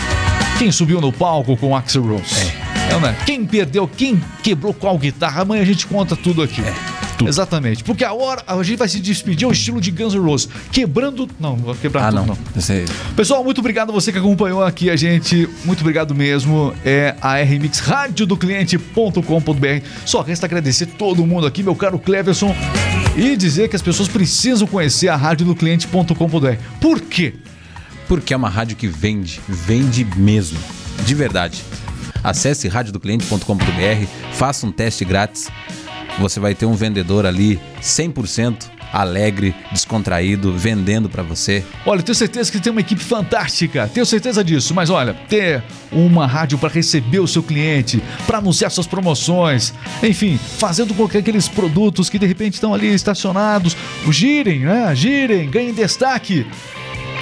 Quem 0.57 0.71
subiu 0.71 0.99
no 0.99 1.11
palco 1.11 1.55
com 1.55 1.69
o 1.69 1.75
Axel 1.75 2.03
Rose. 2.03 2.35
É. 2.91 2.99
né? 2.99 3.15
Quem 3.25 3.45
perdeu, 3.45 3.87
quem 3.87 4.21
quebrou 4.41 4.73
qual 4.73 4.97
guitarra. 4.97 5.43
Amanhã 5.43 5.61
a 5.61 5.65
gente 5.65 5.85
conta 5.85 6.15
tudo 6.15 6.41
aqui. 6.41 6.61
Tudo. 7.19 7.27
Exatamente. 7.29 7.83
Porque 7.83 8.03
a 8.03 8.13
hora 8.13 8.41
a 8.47 8.61
gente 8.63 8.77
vai 8.79 8.87
se 8.87 8.99
despedir 8.99 9.45
ao 9.45 9.51
estilo 9.51 9.79
de 9.79 9.91
Guns 9.91 10.13
N' 10.15 10.19
Roses. 10.21 10.49
Quebrando. 10.71 11.29
Não, 11.39 11.55
não 11.55 11.65
vou 11.65 11.75
quebrar 11.75 12.07
Ah, 12.07 12.11
tudo, 12.11 12.19
não. 12.25 12.25
não. 12.27 13.15
Pessoal, 13.15 13.43
muito 13.43 13.59
obrigado 13.59 13.89
a 13.89 13.93
você 13.93 14.11
que 14.11 14.17
acompanhou 14.17 14.63
aqui 14.63 14.89
a 14.89 14.95
gente. 14.95 15.47
Muito 15.65 15.81
obrigado 15.81 16.15
mesmo. 16.15 16.73
É 16.83 17.15
a 17.21 17.35
RMix 17.41 17.79
Rádio 17.79 18.25
do 18.25 18.35
Cliente.com.br. 18.37 19.85
Só 20.05 20.21
resta 20.21 20.45
agradecer 20.45 20.85
todo 20.87 21.25
mundo 21.25 21.45
aqui, 21.45 21.61
meu 21.61 21.75
caro 21.75 21.99
Cleverson, 21.99 22.55
e 23.15 23.35
dizer 23.35 23.69
que 23.69 23.75
as 23.75 23.81
pessoas 23.81 24.07
precisam 24.07 24.67
conhecer 24.67 25.09
a 25.09 25.15
Rádio 25.15 25.45
do 25.45 25.55
Cliente.com.br. 25.55 26.55
Por 26.81 27.01
quê? 27.01 27.33
Porque 28.07 28.33
é 28.33 28.37
uma 28.37 28.49
rádio 28.49 28.75
que 28.75 28.87
vende, 28.87 29.39
vende 29.47 30.03
mesmo, 30.15 30.57
de 31.05 31.13
verdade. 31.13 31.61
Acesse 32.23 32.67
radiodocliente.com.br, 32.67 34.05
faça 34.33 34.65
um 34.65 34.71
teste 34.71 35.05
grátis. 35.05 35.47
Você 36.17 36.39
vai 36.39 36.55
ter 36.55 36.65
um 36.65 36.73
vendedor 36.73 37.25
ali 37.25 37.59
100% 37.81 38.79
alegre, 38.91 39.55
descontraído, 39.71 40.51
vendendo 40.57 41.09
para 41.09 41.23
você. 41.23 41.63
Olha, 41.85 42.01
tenho 42.01 42.15
certeza 42.15 42.51
que 42.51 42.59
tem 42.59 42.71
uma 42.71 42.81
equipe 42.81 43.03
fantástica, 43.03 43.89
tenho 43.93 44.05
certeza 44.05 44.43
disso. 44.43 44.73
Mas 44.73 44.89
olha, 44.89 45.13
ter 45.13 45.63
uma 45.91 46.25
rádio 46.25 46.57
para 46.57 46.69
receber 46.69 47.19
o 47.19 47.27
seu 47.27 47.43
cliente, 47.43 48.01
para 48.25 48.39
anunciar 48.39 48.71
suas 48.71 48.87
promoções, 48.87 49.73
enfim, 50.03 50.39
fazendo 50.57 50.93
com 50.93 51.07
que 51.07 51.17
aqueles 51.17 51.47
produtos 51.47 52.09
que 52.09 52.19
de 52.19 52.25
repente 52.25 52.55
estão 52.55 52.73
ali 52.73 52.93
estacionados 52.93 53.75
girem, 54.09 54.61
né? 54.61 54.93
Girem, 54.95 55.49
ganhem 55.49 55.73
destaque. 55.73 56.45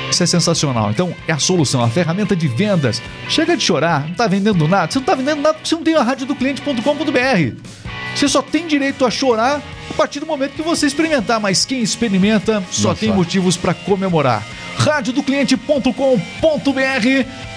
Isso 0.09 0.23
é 0.23 0.25
sensacional. 0.25 0.89
Então, 0.89 1.13
é 1.27 1.33
a 1.33 1.39
solução, 1.39 1.83
a 1.83 1.89
ferramenta 1.89 2.33
de 2.35 2.47
vendas. 2.47 3.01
Chega 3.27 3.57
de 3.57 3.63
chorar, 3.63 4.03
não 4.03 4.11
está 4.11 4.25
vendendo 4.25 4.65
nada. 4.67 4.89
Você 4.89 4.99
não 4.99 5.03
está 5.03 5.15
vendendo 5.15 5.41
nada 5.41 5.55
porque 5.55 5.67
você 5.67 5.75
não 5.75 5.83
tem 5.83 5.95
a 5.95 6.01
rádio 6.01 6.25
do 6.25 6.35
cliente.com.br. 6.35 7.86
Você 8.17 8.27
só 8.27 8.41
tem 8.41 8.65
direito 8.65 9.05
a 9.05 9.11
chorar 9.11 9.61
a 9.91 9.93
partir 9.93 10.19
do 10.19 10.25
momento 10.25 10.53
que 10.53 10.63
você 10.63 10.87
experimentar, 10.87 11.39
mas 11.39 11.65
quem 11.65 11.83
experimenta 11.83 12.63
só 12.71 12.89
Não 12.89 12.95
tem 12.95 13.13
motivos 13.13 13.55
para 13.55 13.75
comemorar. 13.75 14.43
Radiodocliente.com.br 14.77 15.91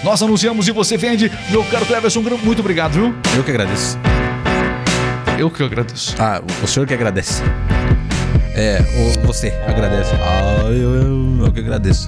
Nós 0.03 0.21
anunciamos 0.21 0.67
e 0.67 0.71
você 0.71 0.97
vende. 0.97 1.31
Meu 1.49 1.63
caro 1.63 1.83
Cleverson, 1.87 2.21
muito 2.43 2.59
obrigado, 2.59 2.91
viu? 2.93 3.15
Eu 3.35 3.43
que 3.43 3.49
agradeço. 3.49 3.97
Eu 5.39 5.49
que 5.49 5.63
agradeço. 5.63 6.15
Ah, 6.19 6.43
o 6.63 6.67
senhor 6.67 6.85
que 6.85 6.93
agradece. 6.93 7.41
É, 8.53 8.83
o- 8.97 9.25
você 9.25 9.47
agradece. 9.67 10.11
Ah, 10.21 10.65
eu, 10.65 10.95
eu, 10.95 11.45
eu 11.45 11.51
que 11.51 11.59
agradeço. 11.59 12.07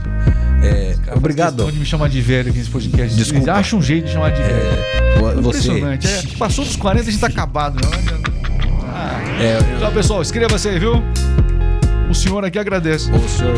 É, 0.64 0.96
obrigado. 1.16 1.56
Questão 1.56 1.72
de 1.72 1.80
me 1.80 1.86
chamar 1.86 2.08
de 2.10 2.22
velho 2.22 2.50
aqui 2.50 2.60
nesse 2.60 2.70
podcast. 2.70 3.16
Desculpa. 3.16 3.52
Acha 3.54 3.76
um 3.76 3.82
jeito 3.82 4.06
de 4.06 4.14
chamar 4.14 4.30
de 4.32 4.44
velho. 4.44 4.54
É, 4.54 5.42
você. 5.42 5.58
Impressionante. 5.72 6.08
É, 6.08 6.22
passou 6.38 6.64
dos 6.64 6.76
40 6.76 7.08
a 7.08 7.12
gente 7.12 7.20
tá 7.20 7.28
acabado. 7.28 7.76
Né? 7.82 7.90
Ah. 8.14 8.23
É, 9.42 9.76
Então, 9.78 9.92
pessoal, 9.92 10.22
inscreva-se 10.22 10.70
aí, 10.70 10.80
viu? 10.80 11.04
O 12.10 12.14
senhor 12.14 12.44
aqui 12.46 12.60
agradece. 12.60 13.12
o 13.12 13.20
senhor 13.28 13.56